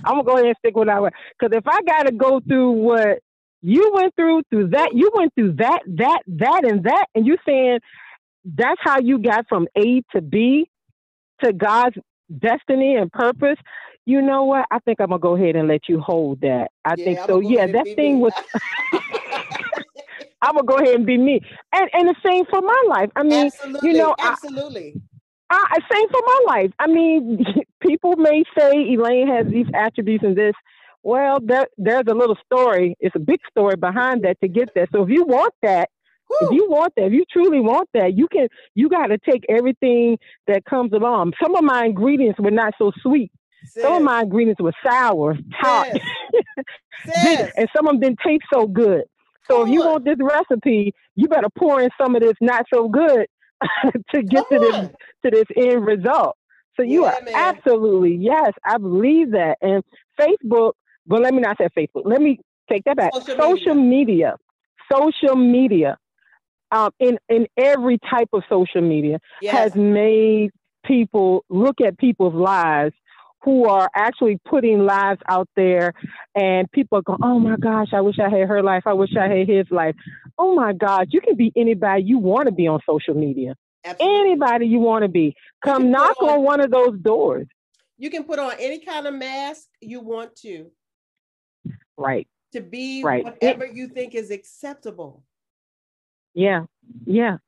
I'm 0.05 0.14
gonna 0.14 0.25
go 0.25 0.35
ahead 0.35 0.47
and 0.47 0.57
stick 0.59 0.75
with 0.75 0.88
what 0.88 0.97
I 0.97 1.01
got. 1.01 1.12
Because 1.38 1.57
if 1.57 1.68
I 1.68 1.81
gotta 1.83 2.12
go 2.12 2.40
through 2.40 2.73
what 2.73 3.18
you 3.62 3.90
went 3.94 4.14
through, 4.16 4.42
through 4.51 4.68
that, 4.71 4.94
you 4.94 5.11
went 5.14 5.35
through 5.35 5.53
that, 5.55 5.81
that, 5.87 6.21
that, 6.27 6.64
and 6.64 6.85
that, 6.85 7.07
and 7.14 7.27
you 7.27 7.37
saying 7.47 7.81
that's 8.44 8.81
how 8.81 8.99
you 9.01 9.18
got 9.18 9.47
from 9.49 9.68
A 9.77 10.03
to 10.12 10.23
B 10.23 10.68
to 11.44 11.53
God's 11.53 11.97
destiny 12.37 12.97
and 12.97 13.12
purpose 13.12 13.59
you 14.09 14.23
know 14.23 14.44
what? 14.44 14.64
I 14.71 14.79
think 14.81 15.01
I'm 15.03 15.11
gonna 15.11 15.21
go 15.21 15.37
ahead 15.37 15.55
and 15.55 15.68
let 15.68 15.83
you 15.87 16.01
hold 16.01 16.40
that. 16.40 16.68
I 16.83 16.94
yeah, 16.97 17.05
think 17.05 17.18
so. 17.27 17.40
Yeah, 17.40 17.66
that 17.66 17.85
thing 17.94 18.14
me. 18.14 18.21
was. 18.23 18.33
I'm 20.40 20.55
gonna 20.55 20.66
go 20.66 20.79
ahead 20.79 20.94
and 20.94 21.05
be 21.05 21.18
me, 21.18 21.40
and 21.75 21.90
and 21.92 22.09
the 22.09 22.14
same 22.25 22.47
for 22.47 22.62
my 22.62 22.83
life. 22.88 23.11
I 23.16 23.23
mean, 23.23 23.47
absolutely, 23.47 23.90
you 23.90 23.97
know, 23.99 24.14
absolutely. 24.18 24.94
I, 25.51 25.62
I 25.71 25.94
same 25.94 26.09
for 26.09 26.23
my 26.25 26.40
life. 26.47 26.71
I 26.79 26.87
mean, 26.87 27.44
people 27.83 28.16
may 28.16 28.44
say 28.59 28.71
Elaine 28.94 29.29
has 29.29 29.47
these 29.47 29.66
attributes 29.75 30.25
and 30.25 30.37
this. 30.37 30.55
Well, 31.03 31.38
there, 31.42 31.66
there's 31.77 32.05
a 32.09 32.14
little 32.14 32.37
story. 32.47 32.97
It's 33.01 33.14
a 33.14 33.21
big 33.21 33.40
story 33.51 33.77
behind 33.77 34.25
that 34.25 34.40
to 34.42 34.49
get 34.49 34.71
there. 34.75 34.87
So 34.90 35.03
if 35.03 35.11
you 35.11 35.25
want 35.25 35.53
that, 35.62 35.90
if 36.40 36.53
you 36.53 36.68
want 36.68 36.92
that, 36.97 37.07
if 37.07 37.12
you 37.12 37.25
truly 37.31 37.61
want 37.61 37.88
that, 37.94 38.16
you 38.16 38.27
can. 38.29 38.49
You 38.75 38.88
got 38.88 39.09
to 39.09 39.18
take 39.18 39.44
everything 39.51 40.18
that 40.47 40.64
comes 40.64 40.92
along. 40.92 41.33
Some 41.42 41.55
of 41.55 41.64
my 41.64 41.85
ingredients 41.85 42.40
were 42.40 42.51
not 42.51 42.75
so 42.79 42.92
sweet, 43.03 43.31
Sis. 43.64 43.83
Some 43.83 43.94
of 43.94 44.03
my 44.03 44.23
ingredients 44.23 44.61
were 44.61 44.73
sour, 44.87 45.37
hot, 45.55 45.88
and 47.57 47.68
some 47.77 47.87
of 47.87 47.94
them 47.94 48.01
didn't 48.01 48.21
taste 48.25 48.44
so 48.53 48.66
good. 48.66 49.05
So 49.49 49.64
if 49.64 49.71
you 49.71 49.81
want 49.81 50.05
this 50.05 50.18
recipe, 50.21 50.92
you 51.16 51.29
better 51.29 51.49
pour 51.57 51.81
in 51.81 51.90
some 52.01 52.14
of 52.14 52.23
this 52.23 52.35
not 52.40 52.66
so 52.73 52.88
good 52.88 53.27
to 54.14 54.23
get 54.23 54.49
Come 54.49 54.59
to 54.59 54.59
this 54.59 54.75
on. 54.75 54.90
to 55.25 55.31
this 55.31 55.47
end 55.57 55.87
result. 55.87 56.37
So 56.77 56.83
you 56.83 57.05
yeah, 57.05 57.14
are 57.14 57.23
man. 57.25 57.35
absolutely 57.35 58.16
yes, 58.16 58.53
I 58.64 58.79
believe 58.79 59.33
that. 59.33 59.59
And 59.61 59.83
Facebook, 60.21 60.73
but 61.07 61.23
let 61.23 61.35
me 61.35 61.40
not 61.40 61.57
say 61.59 61.68
Facebook. 61.77 62.03
Let 62.05 62.21
me 62.21 62.38
take 62.71 62.85
that 62.85 62.97
back. 62.97 63.14
Social, 63.14 63.37
social 63.40 63.75
media. 63.75 64.37
media. 64.37 64.37
social 64.92 65.37
media, 65.37 65.99
um, 66.71 66.90
in 67.01 67.18
in 67.29 67.47
every 67.57 67.99
type 68.11 68.29
of 68.33 68.42
social 68.49 68.83
media 68.83 69.18
yes. 69.40 69.55
has 69.55 69.75
made 69.75 70.51
people 70.85 71.44
look 71.49 71.81
at 71.81 71.99
people's 71.99 72.35
lives 72.35 72.94
who 73.42 73.66
are 73.66 73.88
actually 73.94 74.38
putting 74.44 74.85
lives 74.85 75.20
out 75.29 75.48
there 75.55 75.94
and 76.35 76.70
people 76.72 77.01
go, 77.03 77.16
oh 77.22 77.38
my 77.38 77.57
gosh, 77.57 77.88
I 77.92 78.01
wish 78.01 78.18
I 78.18 78.29
had 78.29 78.48
her 78.48 78.62
life. 78.62 78.83
I 78.87 78.92
wish 78.92 79.11
I 79.16 79.29
had 79.29 79.48
his 79.48 79.66
life. 79.70 79.94
Oh 80.37 80.55
my 80.55 80.72
God, 80.72 81.09
you 81.11 81.20
can 81.20 81.37
be 81.37 81.53
anybody 81.57 82.03
you 82.03 82.18
want 82.18 82.46
to 82.46 82.53
be 82.53 82.66
on 82.66 82.81
social 82.88 83.14
media. 83.14 83.55
Absolutely. 83.85 84.20
Anybody 84.20 84.66
you 84.66 84.81
want 84.81 85.03
to 85.03 85.09
be. 85.09 85.35
Come 85.64 85.90
knock 85.90 86.20
on, 86.20 86.31
on 86.31 86.42
one 86.42 86.61
of 86.61 86.70
those 86.70 86.98
doors. 87.01 87.46
You 87.96 88.11
can 88.11 88.24
put 88.24 88.38
on 88.38 88.55
any 88.59 88.81
kind 88.81 89.07
of 89.07 89.14
mask 89.14 89.68
you 89.81 90.01
want 90.01 90.37
to. 90.37 90.70
Right. 91.96 92.29
To 92.53 92.61
be 92.61 93.03
right. 93.05 93.24
whatever 93.24 93.64
it, 93.64 93.74
you 93.74 93.88
think 93.88 94.14
is 94.14 94.31
acceptable. 94.31 95.22
Yeah. 96.35 96.64
Yeah. 97.05 97.38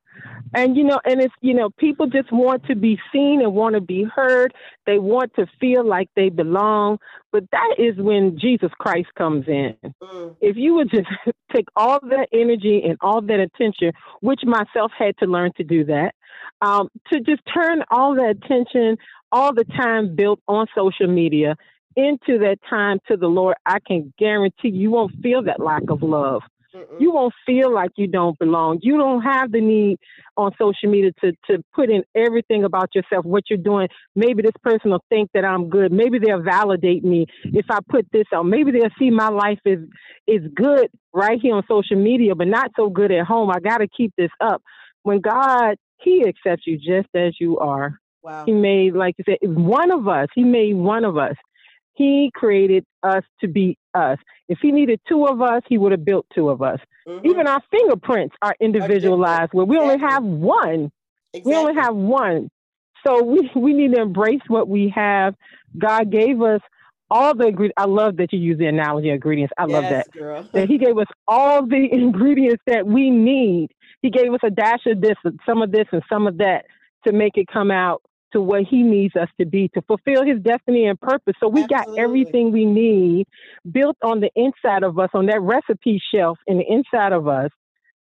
And 0.53 0.75
you 0.75 0.83
know, 0.83 0.99
and 1.05 1.21
it's 1.21 1.33
you 1.41 1.53
know, 1.53 1.69
people 1.69 2.07
just 2.07 2.31
want 2.31 2.65
to 2.65 2.75
be 2.75 2.99
seen 3.13 3.41
and 3.41 3.53
want 3.53 3.75
to 3.75 3.81
be 3.81 4.03
heard. 4.03 4.53
They 4.85 4.99
want 4.99 5.33
to 5.35 5.45
feel 5.59 5.85
like 5.85 6.09
they 6.15 6.29
belong. 6.29 6.97
But 7.31 7.45
that 7.51 7.75
is 7.77 7.95
when 7.97 8.37
Jesus 8.39 8.71
Christ 8.79 9.07
comes 9.17 9.47
in. 9.47 9.75
Mm. 10.03 10.35
If 10.41 10.57
you 10.57 10.73
would 10.75 10.91
just 10.91 11.07
take 11.53 11.67
all 11.75 11.99
that 12.01 12.27
energy 12.33 12.83
and 12.85 12.97
all 13.01 13.21
that 13.21 13.39
attention, 13.39 13.93
which 14.19 14.41
myself 14.43 14.91
had 14.97 15.17
to 15.19 15.25
learn 15.25 15.51
to 15.57 15.63
do 15.63 15.85
that, 15.85 16.13
um, 16.61 16.89
to 17.11 17.19
just 17.21 17.41
turn 17.53 17.83
all 17.89 18.15
that 18.15 18.35
attention, 18.43 18.97
all 19.31 19.53
the 19.53 19.63
time 19.63 20.15
built 20.15 20.41
on 20.47 20.67
social 20.75 21.07
media 21.07 21.55
into 21.95 22.39
that 22.39 22.57
time 22.69 22.99
to 23.07 23.17
the 23.17 23.27
Lord, 23.27 23.55
I 23.65 23.79
can 23.85 24.13
guarantee 24.17 24.69
you 24.69 24.91
won't 24.91 25.13
feel 25.21 25.43
that 25.43 25.59
lack 25.59 25.89
of 25.89 26.01
love. 26.01 26.41
Mm-mm. 26.75 26.99
You 26.99 27.11
won't 27.11 27.33
feel 27.45 27.73
like 27.73 27.91
you 27.95 28.07
don't 28.07 28.37
belong. 28.39 28.79
You 28.81 28.97
don't 28.97 29.21
have 29.21 29.51
the 29.51 29.59
need 29.59 29.97
on 30.37 30.51
social 30.57 30.89
media 30.89 31.11
to, 31.21 31.33
to 31.49 31.63
put 31.73 31.89
in 31.89 32.03
everything 32.15 32.63
about 32.63 32.95
yourself, 32.95 33.25
what 33.25 33.43
you're 33.49 33.57
doing. 33.57 33.89
Maybe 34.15 34.41
this 34.41 34.51
person 34.63 34.91
will 34.91 35.03
think 35.09 35.29
that 35.33 35.43
I'm 35.43 35.69
good. 35.69 35.91
Maybe 35.91 36.19
they'll 36.19 36.41
validate 36.41 37.03
me 37.03 37.25
if 37.43 37.65
I 37.69 37.79
put 37.89 38.07
this 38.13 38.25
out. 38.33 38.43
Maybe 38.43 38.71
they'll 38.71 38.89
see 38.97 39.09
my 39.09 39.29
life 39.29 39.59
is 39.65 39.79
is 40.27 40.41
good 40.55 40.87
right 41.13 41.39
here 41.41 41.55
on 41.55 41.63
social 41.67 41.97
media, 41.97 42.35
but 42.35 42.47
not 42.47 42.71
so 42.77 42.89
good 42.89 43.11
at 43.11 43.25
home. 43.25 43.49
I 43.49 43.59
got 43.59 43.79
to 43.79 43.87
keep 43.87 44.13
this 44.17 44.31
up. 44.39 44.61
When 45.03 45.19
God, 45.19 45.75
He 46.01 46.25
accepts 46.25 46.65
you 46.65 46.77
just 46.77 47.09
as 47.15 47.35
you 47.39 47.57
are. 47.57 47.99
Wow. 48.23 48.45
He 48.45 48.51
made, 48.51 48.93
like 48.93 49.15
you 49.17 49.25
said, 49.27 49.37
one 49.41 49.91
of 49.91 50.07
us. 50.07 50.27
He 50.35 50.43
made 50.43 50.75
one 50.75 51.03
of 51.03 51.17
us. 51.17 51.35
He 51.95 52.31
created 52.33 52.85
us 53.03 53.23
to 53.41 53.47
be 53.47 53.77
us. 53.93 54.17
If 54.47 54.59
he 54.61 54.71
needed 54.71 54.99
two 55.07 55.25
of 55.25 55.41
us, 55.41 55.61
he 55.67 55.77
would 55.77 55.91
have 55.91 56.05
built 56.05 56.25
two 56.33 56.49
of 56.49 56.61
us. 56.61 56.79
Mm-hmm. 57.07 57.27
Even 57.27 57.47
our 57.47 57.61
fingerprints 57.71 58.35
are 58.41 58.55
individualized, 58.59 59.53
where 59.53 59.65
we 59.65 59.77
only 59.77 59.99
have 59.99 60.23
one. 60.23 60.91
Exactly. 61.33 61.51
We 61.51 61.57
only 61.57 61.75
have 61.75 61.95
one. 61.95 62.49
So 63.05 63.23
we, 63.23 63.49
we 63.55 63.73
need 63.73 63.93
to 63.93 64.01
embrace 64.01 64.41
what 64.47 64.67
we 64.67 64.89
have. 64.95 65.35
God 65.77 66.11
gave 66.11 66.41
us 66.41 66.61
all 67.09 67.35
the 67.35 67.47
ingredients. 67.47 67.75
I 67.77 67.85
love 67.85 68.17
that 68.17 68.31
you 68.31 68.39
use 68.39 68.57
the 68.57 68.67
analogy 68.67 69.09
of 69.09 69.15
ingredients. 69.15 69.53
I 69.57 69.65
yes, 69.65 69.71
love 69.71 69.83
that. 69.83 70.11
Girl. 70.11 70.49
That 70.53 70.67
He 70.67 70.77
gave 70.77 70.97
us 70.97 71.07
all 71.27 71.65
the 71.65 71.87
ingredients 71.91 72.63
that 72.67 72.85
we 72.85 73.09
need. 73.09 73.69
He 74.01 74.09
gave 74.09 74.33
us 74.33 74.39
a 74.43 74.49
dash 74.49 74.85
of 74.87 75.01
this, 75.01 75.15
some 75.45 75.61
of 75.61 75.71
this, 75.71 75.85
and 75.91 76.01
some 76.09 76.27
of 76.27 76.37
that 76.37 76.65
to 77.05 77.13
make 77.13 77.37
it 77.37 77.47
come 77.51 77.71
out 77.71 78.01
to 78.33 78.41
what 78.41 78.63
he 78.63 78.83
needs 78.83 79.15
us 79.15 79.29
to 79.39 79.45
be 79.45 79.69
to 79.69 79.81
fulfill 79.83 80.25
his 80.25 80.39
destiny 80.41 80.85
and 80.85 80.99
purpose. 80.99 81.35
So 81.39 81.47
we 81.47 81.63
Absolutely. 81.63 81.95
got 81.95 82.03
everything 82.03 82.51
we 82.51 82.65
need 82.65 83.27
built 83.71 83.97
on 84.03 84.19
the 84.19 84.29
inside 84.35 84.83
of 84.83 84.97
us, 84.99 85.09
on 85.13 85.25
that 85.27 85.41
recipe 85.41 86.01
shelf 86.13 86.37
in 86.47 86.57
the 86.57 86.65
inside 86.67 87.13
of 87.13 87.27
us 87.27 87.51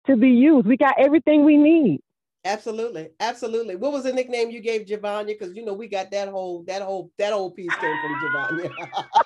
to 0.06 0.16
be 0.16 0.30
used. 0.30 0.66
We 0.66 0.76
got 0.76 0.94
everything 0.98 1.44
we 1.44 1.56
need. 1.56 2.00
Absolutely, 2.44 3.10
absolutely. 3.20 3.76
What 3.76 3.92
was 3.92 4.02
the 4.02 4.12
nickname 4.12 4.50
you 4.50 4.60
gave 4.60 4.86
Javanya? 4.86 5.26
Because 5.26 5.54
you 5.54 5.64
know 5.64 5.74
we 5.74 5.86
got 5.86 6.10
that 6.10 6.28
whole 6.28 6.64
that 6.66 6.82
whole 6.82 7.12
that 7.16 7.32
whole 7.32 7.52
piece 7.52 7.70
came 7.76 7.96
from 8.02 8.20
Javanya. 8.20 8.72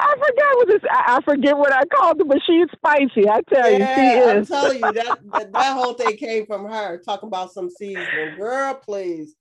I 0.00 0.14
forget 0.14 0.46
what 0.54 0.68
this. 0.68 0.82
I, 0.90 1.16
I, 1.16 1.22
forget 1.22 1.56
what 1.56 1.72
I 1.72 1.84
called 1.84 2.18
her, 2.18 2.24
but 2.24 2.38
she's 2.46 2.66
spicy. 2.74 3.28
I 3.28 3.40
tell 3.52 3.70
yeah, 3.70 3.78
you, 3.78 3.84
she 3.94 4.18
is. 4.18 4.36
I'm 4.36 4.46
telling 4.46 4.78
you 4.78 4.92
that, 4.94 5.18
that, 5.32 5.52
that 5.52 5.74
whole 5.74 5.94
thing 5.94 6.16
came 6.16 6.46
from 6.46 6.64
her 6.64 6.98
talking 6.98 7.26
about 7.26 7.52
some 7.52 7.68
seasoning. 7.68 8.36
Girl, 8.38 8.74
please. 8.74 9.36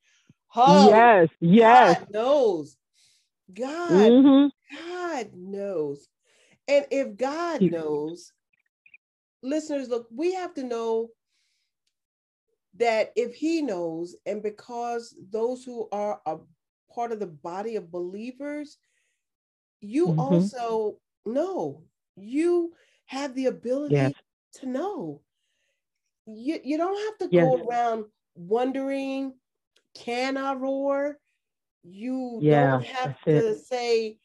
Oh, 0.55 0.89
yes, 0.89 1.29
yes. 1.39 1.97
God 1.99 2.07
knows. 2.11 2.77
God, 3.53 3.91
mm-hmm. 3.91 4.47
God 4.77 5.27
knows. 5.35 6.07
And 6.67 6.85
if 6.91 7.17
God 7.17 7.61
knows, 7.61 8.31
listeners, 9.41 9.89
look, 9.89 10.07
we 10.11 10.33
have 10.33 10.53
to 10.55 10.63
know 10.63 11.09
that 12.77 13.11
if 13.15 13.33
He 13.35 13.61
knows, 13.61 14.15
and 14.25 14.41
because 14.43 15.15
those 15.31 15.63
who 15.63 15.87
are 15.91 16.21
a 16.25 16.37
part 16.93 17.11
of 17.11 17.19
the 17.19 17.27
body 17.27 17.75
of 17.75 17.91
believers, 17.91 18.77
you 19.81 20.07
mm-hmm. 20.07 20.19
also 20.19 20.97
know. 21.25 21.83
You 22.15 22.73
have 23.05 23.33
the 23.33 23.47
ability 23.47 23.95
yes. 23.95 24.13
to 24.55 24.67
know. 24.67 25.21
You, 26.27 26.59
you 26.63 26.77
don't 26.77 26.99
have 27.07 27.29
to 27.29 27.35
yes. 27.35 27.45
go 27.45 27.65
around 27.65 28.05
wondering, 28.35 29.33
can 29.95 30.37
I 30.37 30.53
roar? 30.53 31.17
You 31.83 32.39
yeah, 32.41 32.71
don't 32.71 32.85
have 32.85 33.21
to 33.23 33.31
it. 33.31 33.65
say, 33.65 34.17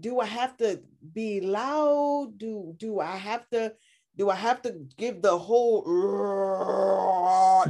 do 0.00 0.20
I 0.20 0.26
have 0.26 0.56
to 0.58 0.80
be 1.12 1.40
loud? 1.40 2.34
Do 2.36 2.74
do 2.76 3.00
I 3.00 3.16
have 3.16 3.48
to 3.50 3.72
do 4.16 4.28
I 4.28 4.34
have 4.34 4.60
to 4.62 4.74
give 4.96 5.22
the 5.22 5.38
whole 5.38 5.84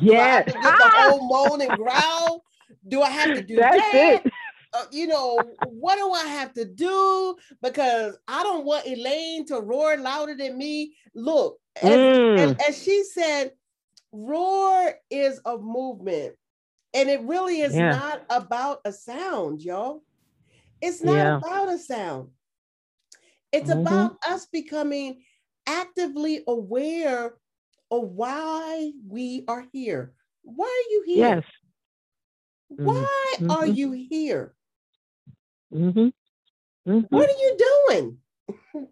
yeah 0.01 0.43
give 0.43 0.55
the 0.55 0.91
whole 0.95 1.29
moan 1.29 1.61
and 1.61 1.77
growl? 1.77 2.45
Do 2.89 3.03
I 3.03 3.11
have 3.11 3.37
to 3.37 3.43
do 3.43 3.57
That's 3.57 3.77
that? 3.77 4.23
It. 4.25 4.33
Uh, 4.73 4.85
you 4.93 5.09
know, 5.09 5.39
what 5.67 5.97
do 5.97 6.13
I 6.13 6.29
have 6.29 6.55
to 6.55 6.65
do? 6.65 7.37
Because 7.61 8.17
I 8.29 8.45
don't 8.45 8.65
want 8.65 8.87
Elaine 8.87 9.45
to 9.47 9.61
roar 9.61 9.97
louder 9.97 10.37
than 10.37 10.57
me. 10.57 10.95
Look, 11.13 11.59
as, 11.83 11.91
mm. 11.91 12.39
as, 12.39 12.57
as 12.69 12.83
she 12.83 13.03
said, 13.03 13.51
roar 14.13 14.95
is 15.11 15.41
a 15.45 15.59
movement. 15.59 16.35
And 16.93 17.09
it 17.09 17.21
really 17.23 17.61
is 17.61 17.75
yeah. 17.75 17.91
not 17.91 18.23
about 18.31 18.81
a 18.85 18.93
sound, 18.93 19.63
y'all. 19.63 20.03
It's 20.83 21.03
not 21.03 21.15
yeah. 21.15 21.37
about 21.37 21.69
a 21.69 21.79
sound. 21.79 22.31
It's 23.53 23.71
mm-hmm. 23.71 23.81
about 23.81 24.17
us 24.27 24.47
becoming 24.47 25.23
actively 25.67 26.43
aware 26.49 27.35
of 27.91 28.03
why 28.11 28.93
we 29.07 29.45
are 29.47 29.67
here. 29.73 30.13
Why 30.43 30.67
are 30.67 30.91
you 30.91 31.03
here? 31.07 31.29
Yes. 31.29 31.45
Why 32.69 33.35
mm-hmm. 33.37 33.51
are 33.51 33.67
you 33.67 33.93
here? 33.93 34.55
Mm-hmm. 35.73 36.09
Mm-hmm. 36.91 37.15
What 37.15 37.29
are 37.29 37.33
you 37.33 37.57
doing? 37.89 38.19
what 38.73 38.89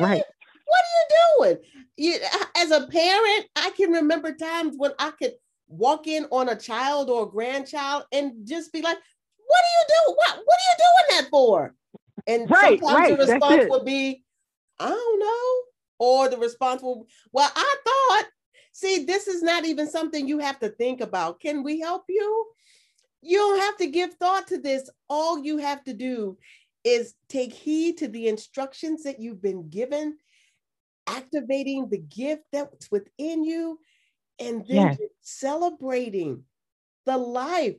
right. 0.00 0.10
are 0.10 0.16
you 0.16 0.22
what 0.70 0.84
are 0.84 0.94
you 0.96 1.54
doing? 1.54 1.58
You, 1.96 2.18
as 2.56 2.70
a 2.70 2.86
parent, 2.86 3.46
I 3.56 3.70
can 3.76 3.90
remember 3.90 4.32
times 4.32 4.74
when 4.76 4.92
I 4.98 5.10
could 5.10 5.32
walk 5.70 6.06
in 6.06 6.26
on 6.30 6.48
a 6.48 6.56
child 6.56 7.08
or 7.08 7.22
a 7.22 7.30
grandchild 7.30 8.04
and 8.12 8.46
just 8.46 8.72
be 8.72 8.82
like, 8.82 8.98
"What 9.46 9.60
are 9.64 9.74
you 9.78 9.86
doing? 9.88 10.16
What 10.16 10.36
What 10.44 10.58
are 10.58 10.68
you 10.70 10.76
doing 10.78 11.22
that 11.22 11.30
for?" 11.30 11.74
And 12.26 12.50
right, 12.50 12.78
sometimes 12.80 12.94
right, 12.94 13.08
the 13.16 13.24
response 13.24 13.64
would 13.70 13.84
be, 13.84 14.24
"I 14.78 14.88
don't 14.88 15.20
know," 15.20 15.62
or 15.98 16.28
the 16.28 16.38
response 16.38 16.82
will, 16.82 17.06
"Well, 17.32 17.50
I 17.54 17.76
thought." 17.84 18.26
See, 18.72 19.04
this 19.04 19.26
is 19.26 19.42
not 19.42 19.64
even 19.64 19.88
something 19.88 20.26
you 20.26 20.38
have 20.38 20.58
to 20.60 20.68
think 20.68 21.00
about. 21.00 21.40
Can 21.40 21.62
we 21.62 21.80
help 21.80 22.04
you? 22.08 22.52
You 23.20 23.38
don't 23.38 23.60
have 23.60 23.76
to 23.78 23.86
give 23.86 24.14
thought 24.14 24.46
to 24.48 24.58
this. 24.58 24.88
All 25.08 25.38
you 25.44 25.58
have 25.58 25.84
to 25.84 25.92
do 25.92 26.38
is 26.84 27.14
take 27.28 27.52
heed 27.52 27.98
to 27.98 28.08
the 28.08 28.28
instructions 28.28 29.02
that 29.02 29.20
you've 29.20 29.42
been 29.42 29.68
given, 29.68 30.18
activating 31.06 31.88
the 31.88 31.98
gift 31.98 32.44
that's 32.52 32.90
within 32.90 33.44
you, 33.44 33.78
and 34.40 34.66
then 34.66 34.96
yes. 34.98 34.98
celebrating 35.20 36.44
the 37.06 37.16
life 37.16 37.76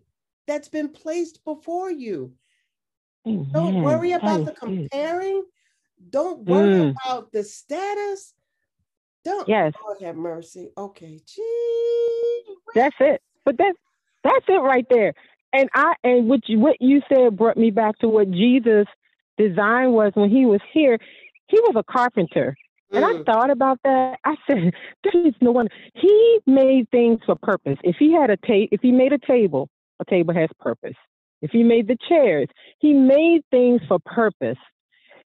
that's 0.47 0.69
been 0.69 0.89
placed 0.89 1.43
before 1.43 1.91
you. 1.91 2.33
Amen. 3.27 3.49
Don't 3.51 3.83
worry 3.83 4.13
about 4.13 4.45
the 4.45 4.53
comparing. 4.53 5.43
Don't 6.09 6.45
worry 6.45 6.73
mm. 6.73 6.95
about 7.05 7.31
the 7.31 7.43
status. 7.43 8.33
Don't 9.23 9.47
yes. 9.47 9.73
Have 10.01 10.15
mercy. 10.15 10.71
Okay. 10.75 11.19
Gee. 11.25 12.43
That's 12.73 12.95
it. 12.99 13.21
But 13.45 13.57
that's 13.57 13.77
that's 14.23 14.45
it 14.47 14.61
right 14.61 14.85
there 14.89 15.13
and 15.53 15.69
I 15.73 15.93
and 16.03 16.27
what 16.27 16.47
you, 16.47 16.59
what 16.59 16.77
you 16.79 17.01
said 17.09 17.37
brought 17.37 17.57
me 17.57 17.71
back 17.71 17.97
to 17.99 18.07
what 18.07 18.31
Jesus' 18.31 18.87
design 19.37 19.91
was 19.91 20.11
when 20.15 20.29
he 20.29 20.45
was 20.45 20.61
here. 20.71 20.97
He 21.47 21.59
was 21.59 21.75
a 21.75 21.91
carpenter. 21.91 22.55
And 22.91 23.05
I 23.05 23.13
mm. 23.13 23.25
thought 23.25 23.49
about 23.49 23.79
that. 23.83 24.19
I 24.25 24.35
said, 24.47 24.73
"There 25.03 25.27
is 25.27 25.33
no 25.41 25.51
one." 25.51 25.69
He 25.93 26.39
made 26.45 26.89
things 26.91 27.19
for 27.25 27.35
purpose. 27.35 27.77
If 27.83 27.95
he 27.97 28.13
had 28.13 28.29
a 28.29 28.37
ta- 28.37 28.67
if 28.71 28.81
he 28.81 28.91
made 28.91 29.13
a 29.13 29.19
table, 29.19 29.69
a 29.99 30.05
table 30.05 30.33
has 30.33 30.49
purpose. 30.59 30.95
If 31.41 31.51
he 31.51 31.63
made 31.63 31.87
the 31.87 31.97
chairs, 32.07 32.47
he 32.79 32.93
made 32.93 33.41
things 33.49 33.81
for 33.87 33.99
purpose. 34.05 34.57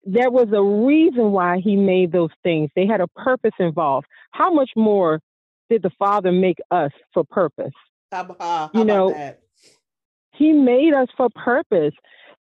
There 0.04 0.30
was 0.30 0.50
a 0.54 0.62
reason 0.62 1.32
why 1.32 1.60
he 1.60 1.76
made 1.76 2.12
those 2.12 2.30
things. 2.44 2.70
They 2.76 2.86
had 2.86 3.02
a 3.02 3.08
purpose 3.08 3.54
involved. 3.58 4.06
How 4.32 4.54
much 4.54 4.70
more 4.76 5.22
did 5.70 5.82
the 5.82 5.92
Father 5.98 6.32
make 6.32 6.60
us 6.72 6.92
for 7.14 7.24
purpose? 7.24 7.72
How, 8.12 8.36
how 8.40 8.70
you 8.74 8.86
know, 8.86 9.12
that? 9.12 9.40
He 10.34 10.52
made 10.52 10.94
us 10.94 11.08
for 11.16 11.30
purpose. 11.30 11.94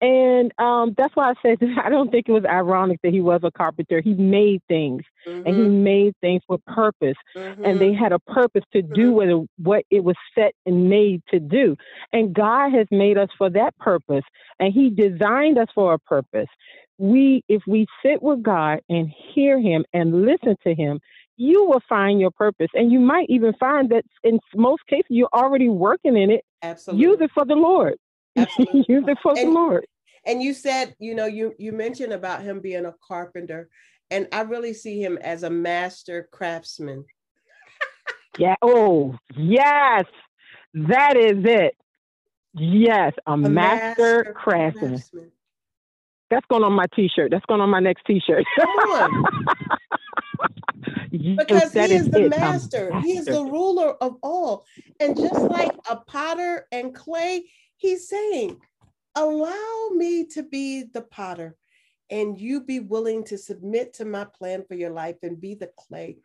And 0.01 0.51
um, 0.59 0.93
that's 0.97 1.15
why 1.15 1.31
I 1.31 1.33
said 1.41 1.57
I 1.83 1.89
don't 1.89 2.11
think 2.11 2.27
it 2.27 2.31
was 2.31 2.45
ironic 2.45 2.99
that 3.03 3.13
he 3.13 3.21
was 3.21 3.41
a 3.43 3.51
carpenter. 3.51 4.01
He 4.01 4.13
made 4.13 4.61
things 4.67 5.03
mm-hmm. 5.25 5.47
and 5.47 5.55
he 5.55 5.63
mm-hmm. 5.63 5.83
made 5.83 6.13
things 6.21 6.41
with 6.49 6.63
purpose. 6.65 7.15
Mm-hmm. 7.35 7.65
And 7.65 7.79
they 7.79 7.89
mm-hmm. 7.89 8.03
had 8.03 8.11
a 8.11 8.19
purpose 8.19 8.63
to 8.73 8.81
mm-hmm. 8.81 8.93
do 8.93 9.11
what 9.13 9.29
it, 9.29 9.49
what 9.57 9.85
it 9.89 10.03
was 10.03 10.15
set 10.37 10.53
and 10.65 10.89
made 10.89 11.21
to 11.29 11.39
do. 11.39 11.75
And 12.11 12.33
God 12.33 12.71
has 12.73 12.87
made 12.91 13.17
us 13.17 13.29
for 13.37 13.49
that 13.51 13.77
purpose. 13.77 14.23
And 14.59 14.73
he 14.73 14.89
designed 14.89 15.57
us 15.57 15.67
for 15.73 15.93
a 15.93 15.99
purpose. 15.99 16.49
We, 16.97 17.43
if 17.49 17.61
we 17.67 17.87
sit 18.03 18.21
with 18.21 18.41
God 18.41 18.79
and 18.89 19.11
hear 19.33 19.59
him 19.59 19.85
and 19.93 20.25
listen 20.25 20.55
to 20.63 20.73
him, 20.73 20.99
you 21.37 21.65
will 21.65 21.81
find 21.89 22.19
your 22.19 22.31
purpose. 22.31 22.69
And 22.73 22.91
you 22.91 22.99
might 22.99 23.29
even 23.29 23.53
find 23.59 23.89
that 23.89 24.05
in 24.23 24.39
most 24.55 24.85
cases, 24.87 25.05
you're 25.09 25.29
already 25.33 25.69
working 25.69 26.15
in 26.15 26.31
it. 26.31 26.45
Absolutely. 26.61 27.05
Use 27.05 27.17
it 27.21 27.31
for 27.33 27.45
the 27.45 27.55
Lord. 27.55 27.95
Absolutely. 28.35 28.85
Use 28.87 29.05
it 29.07 29.17
for 29.21 29.37
and, 29.37 29.49
the 29.49 29.51
Lord. 29.51 29.85
And 30.25 30.41
you 30.41 30.53
said, 30.53 30.95
you 30.99 31.15
know, 31.15 31.25
you 31.25 31.53
you 31.57 31.71
mentioned 31.71 32.13
about 32.13 32.41
him 32.41 32.59
being 32.59 32.85
a 32.85 32.95
carpenter, 33.07 33.69
and 34.09 34.27
I 34.31 34.41
really 34.41 34.73
see 34.73 35.01
him 35.01 35.17
as 35.19 35.43
a 35.43 35.49
master 35.49 36.27
craftsman. 36.31 37.05
yeah. 38.37 38.55
Oh, 38.61 39.15
yes. 39.35 40.05
That 40.73 41.15
is 41.15 41.43
it. 41.45 41.75
Yes, 42.53 43.13
a, 43.25 43.33
a 43.33 43.37
master, 43.37 43.49
master 43.49 44.33
craftsman. 44.33 44.91
craftsman. 44.91 45.31
That's 46.29 46.45
going 46.47 46.63
on 46.63 46.73
my 46.73 46.85
t-shirt. 46.95 47.31
That's 47.31 47.45
going 47.45 47.61
on 47.61 47.69
my 47.69 47.79
next 47.79 48.03
t-shirt. 48.05 48.45
Because 51.11 51.73
he 51.73 51.79
is 51.79 52.09
the 52.09 52.29
master. 52.29 52.89
master. 52.91 53.01
He 53.01 53.17
is 53.17 53.25
the 53.25 53.43
ruler 53.43 53.93
of 54.01 54.17
all. 54.21 54.65
And 54.99 55.15
just 55.17 55.39
like 55.39 55.71
a 55.89 55.95
potter 55.95 56.67
and 56.71 56.93
clay, 56.93 57.45
he's 57.85 58.09
saying, 58.09 58.59
allow 59.15 59.89
me 59.93 60.25
to 60.25 60.43
be 60.43 60.83
the 60.83 61.01
potter 61.01 61.55
and 62.09 62.39
you 62.39 62.61
be 62.61 62.79
willing 62.79 63.23
to 63.25 63.37
submit 63.37 63.93
to 63.93 64.05
my 64.05 64.25
plan 64.25 64.63
for 64.67 64.73
your 64.73 64.89
life 64.89 65.17
and 65.21 65.39
be 65.39 65.53
the 65.53 65.69
clay. 65.77 66.17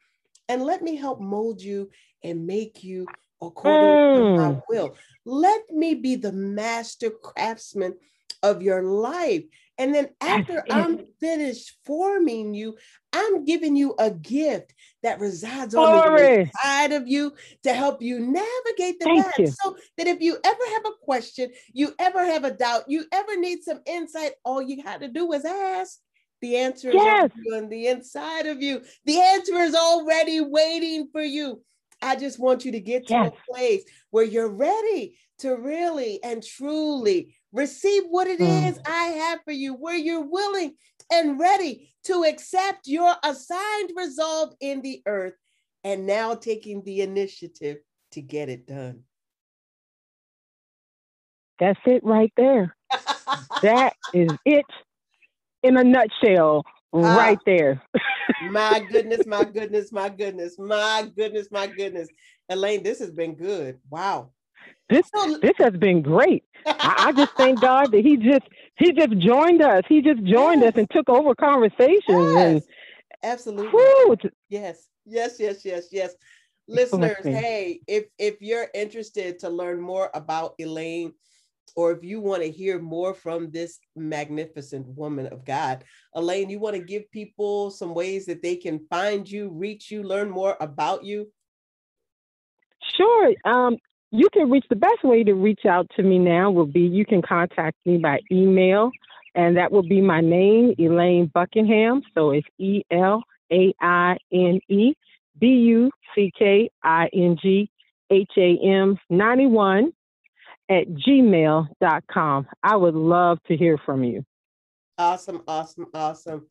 And 0.49 0.65
let 0.65 0.83
me 0.83 0.97
help 0.97 1.21
mold 1.21 1.63
you 1.63 1.91
and 2.25 2.47
make 2.47 2.83
you 2.83 3.07
according 3.43 3.81
mm. 3.81 4.17
to 4.17 4.37
my 4.37 4.55
mm. 4.55 4.63
will. 4.69 4.97
Let 5.25 5.71
me 5.71 5.95
be 5.95 6.17
the 6.17 6.33
master 6.33 7.11
craftsman 7.11 7.95
of 8.43 8.63
your 8.63 8.83
life. 8.83 9.45
And 9.81 9.95
then 9.95 10.11
after 10.21 10.63
I'm 10.71 11.07
finished 11.21 11.73
forming 11.87 12.53
you, 12.53 12.77
I'm 13.15 13.47
giving 13.47 13.75
you 13.75 13.95
a 13.99 14.11
gift 14.11 14.75
that 15.03 15.19
resides 15.19 15.75
on 15.75 16.17
the 16.17 16.41
inside 16.41 16.93
of 16.93 17.09
you 17.09 17.33
to 17.63 17.73
help 17.73 18.03
you 18.03 18.21
navigate 18.21 19.01
the 19.01 19.07
Thank 19.07 19.25
path. 19.25 19.39
You. 19.39 19.47
So 19.47 19.77
that 19.97 20.07
if 20.07 20.21
you 20.21 20.37
ever 20.45 20.63
have 20.75 20.85
a 20.85 21.03
question, 21.03 21.51
you 21.73 21.95
ever 21.99 22.23
have 22.23 22.45
a 22.45 22.51
doubt, 22.51 22.85
you 22.89 23.07
ever 23.11 23.41
need 23.41 23.63
some 23.63 23.81
insight, 23.87 24.33
all 24.45 24.61
you 24.61 24.83
had 24.83 25.01
to 25.01 25.09
do 25.09 25.33
is 25.33 25.47
ask. 25.47 25.99
The 26.43 26.59
answer 26.59 26.91
is 26.91 26.97
yes. 26.97 27.31
on 27.55 27.71
the 27.71 27.87
inside 27.87 28.47
of 28.47 28.61
you. 28.61 28.83
The 29.07 29.19
answer 29.19 29.57
is 29.57 29.75
already 29.75 30.43
waiting 30.43 31.09
for 31.11 31.23
you. 31.23 31.63
I 32.03 32.17
just 32.17 32.39
want 32.39 32.67
you 32.67 32.73
to 32.73 32.81
get 32.81 33.07
to 33.07 33.15
yes. 33.15 33.33
a 33.33 33.53
place 33.53 33.85
where 34.11 34.25
you're 34.25 34.53
ready 34.53 35.19
to 35.39 35.57
really 35.57 36.23
and 36.23 36.43
truly 36.43 37.35
receive 37.53 38.05
what 38.09 38.27
it 38.27 38.41
mm. 38.41 38.69
is 38.69 38.79
I 38.87 39.05
have 39.07 39.41
for 39.45 39.53
you, 39.53 39.75
where 39.75 39.97
you're 39.97 40.29
willing 40.29 40.75
and 41.13 41.39
ready 41.39 41.91
to 42.05 42.25
accept 42.25 42.87
your 42.87 43.15
assigned 43.25 43.91
resolve 43.97 44.55
in 44.61 44.83
the 44.83 45.03
earth 45.07 45.35
and 45.85 46.07
now 46.07 46.35
taking 46.35 46.83
the 46.83 47.01
initiative 47.01 47.79
to 48.13 48.21
get 48.21 48.49
it 48.49 48.67
done. 48.67 49.03
That's 51.59 51.81
it 51.85 52.03
right 52.05 52.33
there. 52.37 52.75
that 53.63 53.95
is 54.15 54.31
it 54.45 54.65
in 55.63 55.77
a 55.77 55.85
nutshell, 55.85 56.65
ah. 56.93 57.17
right 57.17 57.39
there. 57.45 57.83
my 58.51 58.81
goodness, 58.91 59.27
my 59.27 59.45
goodness, 59.45 59.93
my 59.93 60.09
goodness, 60.09 60.57
my 60.59 61.11
goodness, 61.15 61.49
my 61.51 61.67
goodness. 61.67 62.09
Elaine, 62.49 62.83
this 62.83 62.99
has 63.01 63.11
been 63.11 63.35
good. 63.35 63.79
Wow. 63.91 64.31
This 64.89 65.11
this 65.41 65.57
has 65.59 65.77
been 65.77 66.03
great. 66.03 66.45
I, 66.67 67.07
I, 67.09 67.13
just 67.13 67.33
thank 67.37 67.61
God 67.71 67.93
that 67.93 68.01
he 68.01 68.17
just 68.17 68.49
he 68.77 68.93
just 68.93 69.17
joined 69.19 69.63
us. 69.63 69.83
He 69.89 70.03
just 70.03 70.23
joined 70.25 70.63
yes. 70.63 70.73
us 70.73 70.79
and 70.79 70.91
took 70.91 71.09
over 71.09 71.35
conversations. 71.35 72.03
Yes. 72.09 72.37
And, 72.37 72.63
Absolutely. 73.23 73.69
Whew, 73.69 74.17
yes, 74.49 74.87
yes, 75.05 75.37
yes, 75.39 75.65
yes, 75.65 75.89
yes. 75.93 76.15
Listeners, 76.67 77.25
hey, 77.25 77.81
if 77.87 78.05
if 78.19 78.41
you're 78.41 78.69
interested 78.75 79.39
to 79.41 79.51
learn 79.51 79.81
more 79.81 80.11
about 80.15 80.55
Elaine, 80.59 81.13
or 81.77 81.93
if 81.93 82.05
you 82.05 82.21
want 82.21 82.43
to 82.43 82.51
hear 82.51 82.79
more 82.79 83.15
from 83.15 83.51
this 83.51 83.79
magnificent 83.97 84.87
woman 84.87 85.27
of 85.27 85.45
God, 85.45 85.85
Elaine, 86.15 86.51
you 86.51 86.59
want 86.59 86.77
to 86.77 86.83
give 86.83 87.11
people 87.11 87.71
some 87.71 87.95
ways 87.95 88.27
that 88.27 88.43
they 88.43 88.57
can 88.57 88.87
find 88.89 89.29
you, 89.29 89.51
reach 89.51 89.91
you, 89.91 90.03
learn 90.03 90.31
more 90.31 90.57
about 90.61 91.05
you? 91.05 91.31
Sure. 92.97 93.35
Um, 93.45 93.77
you 94.11 94.29
can 94.33 94.51
reach 94.51 94.65
the 94.69 94.77
best 94.77 95.05
way 95.05 95.23
to 95.25 95.35
reach 95.35 95.65
out 95.67 95.89
to 95.97 96.03
me 96.03 96.19
now 96.19 96.51
will 96.51 96.67
be 96.67 96.81
you 96.81 97.05
can 97.07 97.23
contact 97.23 97.77
me 97.85 97.99
by 97.99 98.21
email, 98.31 98.91
and 99.35 99.57
that 99.57 99.71
will 99.71 99.83
be 99.83 100.01
my 100.01 100.21
name, 100.21 100.75
Elaine 100.79 101.31
Buckingham. 101.33 102.03
So 102.15 102.31
it's 102.31 102.47
E 102.59 102.83
L 102.91 103.23
A 103.53 103.73
I 103.81 104.17
N 104.33 104.61
E 104.69 104.95
B 105.39 105.47
U 105.47 105.91
C 106.15 106.33
K 106.37 106.71
I 106.83 107.09
N 107.13 107.37
G 107.41 107.71
H 108.11 108.33
A 108.37 108.59
M 108.65 108.99
91 109.09 109.93
at 110.69 110.89
gmail.com. 110.89 112.47
I 112.63 112.77
would 112.77 112.95
love 112.95 113.39
to 113.49 113.57
hear 113.57 113.79
from 113.79 114.05
you. 114.05 114.25
Awesome, 114.99 115.43
awesome, 115.47 115.87
awesome. 115.95 116.47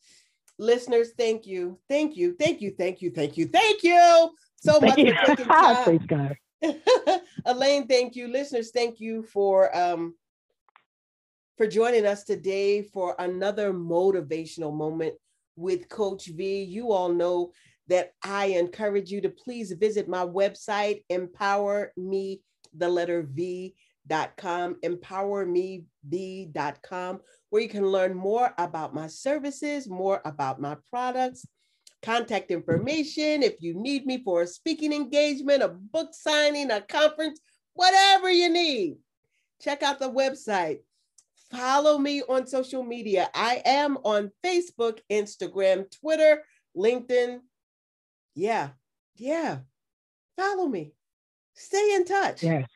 Listeners, 0.57 1.11
thank 1.17 1.45
you. 1.45 1.77
Thank 1.87 2.17
you. 2.17 2.35
Thank 2.37 2.61
you. 2.61 2.73
Thank 2.77 3.01
you. 3.01 3.11
Thank 3.11 3.37
you. 3.37 3.47
Thank 3.47 3.83
you 3.83 4.29
so 4.57 4.79
much 4.79 4.95
for 4.95 4.95
taking 5.25 5.45
time. 5.45 5.83
Praise 5.83 6.01
God. 6.07 6.35
Elaine, 7.45 7.87
thank 7.87 8.15
you. 8.15 8.27
Listeners, 8.27 8.71
thank 8.71 8.99
you 8.99 9.23
for 9.23 9.75
um 9.75 10.15
for 11.57 11.65
joining 11.67 12.05
us 12.05 12.23
today 12.23 12.81
for 12.81 13.15
another 13.19 13.73
motivational 13.73 14.73
moment 14.73 15.13
with 15.55 15.89
Coach 15.89 16.27
V. 16.27 16.63
You 16.63 16.93
all 16.93 17.09
know 17.09 17.51
that 17.87 18.13
I 18.23 18.45
encourage 18.45 19.11
you 19.11 19.19
to 19.21 19.29
please 19.29 19.73
visit 19.73 20.07
my 20.07 20.25
website, 20.25 21.03
empower 21.09 21.91
me, 21.97 22.41
the 22.77 22.87
letter 22.87 23.27
V.com, 23.29 24.75
empowermev.com, 24.85 27.19
where 27.49 27.61
you 27.61 27.69
can 27.69 27.87
learn 27.87 28.13
more 28.13 28.53
about 28.57 28.93
my 28.93 29.07
services, 29.07 29.89
more 29.89 30.21
about 30.23 30.61
my 30.61 30.77
products, 30.89 31.45
contact 32.01 32.49
mm-hmm. 32.49 32.59
information 32.59 33.43
if 33.43 33.61
you 33.61 33.73
need 33.73 34.05
me 34.05 34.21
for 34.23 34.43
a 34.43 34.47
speaking 34.47 34.93
engagement, 34.93 35.63
a 35.63 35.69
book 35.69 36.09
signing, 36.13 36.71
a 36.71 36.81
conference, 36.81 37.39
whatever 37.73 38.29
you 38.29 38.49
need. 38.49 38.97
Check 39.61 39.83
out 39.83 39.99
the 39.99 40.11
website. 40.11 40.79
Follow 41.51 41.97
me 41.97 42.21
on 42.29 42.45
social 42.45 42.83
media. 42.83 43.29
I 43.33 43.61
am 43.65 43.97
on 44.03 44.31
Facebook, 44.45 44.99
Instagram, 45.11 45.85
Twitter, 45.99 46.43
LinkedIn. 46.77 47.39
Yeah, 48.35 48.69
yeah. 49.15 49.59
Follow 50.37 50.67
me. 50.67 50.93
Stay 51.55 51.95
in 51.95 52.05
touch. 52.05 52.43
Yes. 52.43 52.69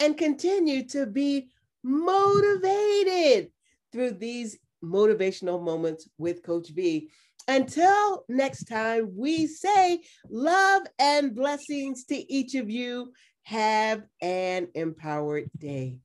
And 0.00 0.16
continue 0.16 0.86
to 0.88 1.06
be 1.06 1.50
motivated 1.84 3.50
through 3.92 4.12
these 4.12 4.58
motivational 4.82 5.62
moments 5.62 6.08
with 6.18 6.42
Coach 6.42 6.70
V. 6.70 7.10
Until 7.48 8.24
next 8.28 8.64
time, 8.64 9.12
we 9.16 9.46
say 9.46 10.00
love 10.28 10.82
and 10.98 11.34
blessings 11.34 12.04
to 12.06 12.32
each 12.32 12.54
of 12.54 12.68
you. 12.68 13.12
Have 13.42 14.02
an 14.20 14.68
empowered 14.74 15.48
day. 15.56 15.98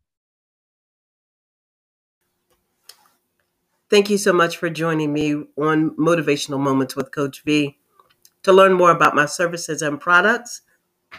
Thank 3.89 4.10
you 4.10 4.17
so 4.17 4.32
much 4.32 4.58
for 4.58 4.69
joining 4.69 5.12
me 5.12 5.34
on 5.58 5.89
Motivational 5.97 6.60
Moments 6.60 6.95
with 6.95 7.12
Coach 7.12 7.43
V. 7.43 7.77
To 8.43 8.54
learn 8.54 8.73
more 8.73 8.91
about 8.91 9.15
my 9.15 9.25
services 9.25 9.82
and 9.82 9.99
products, 9.99 10.62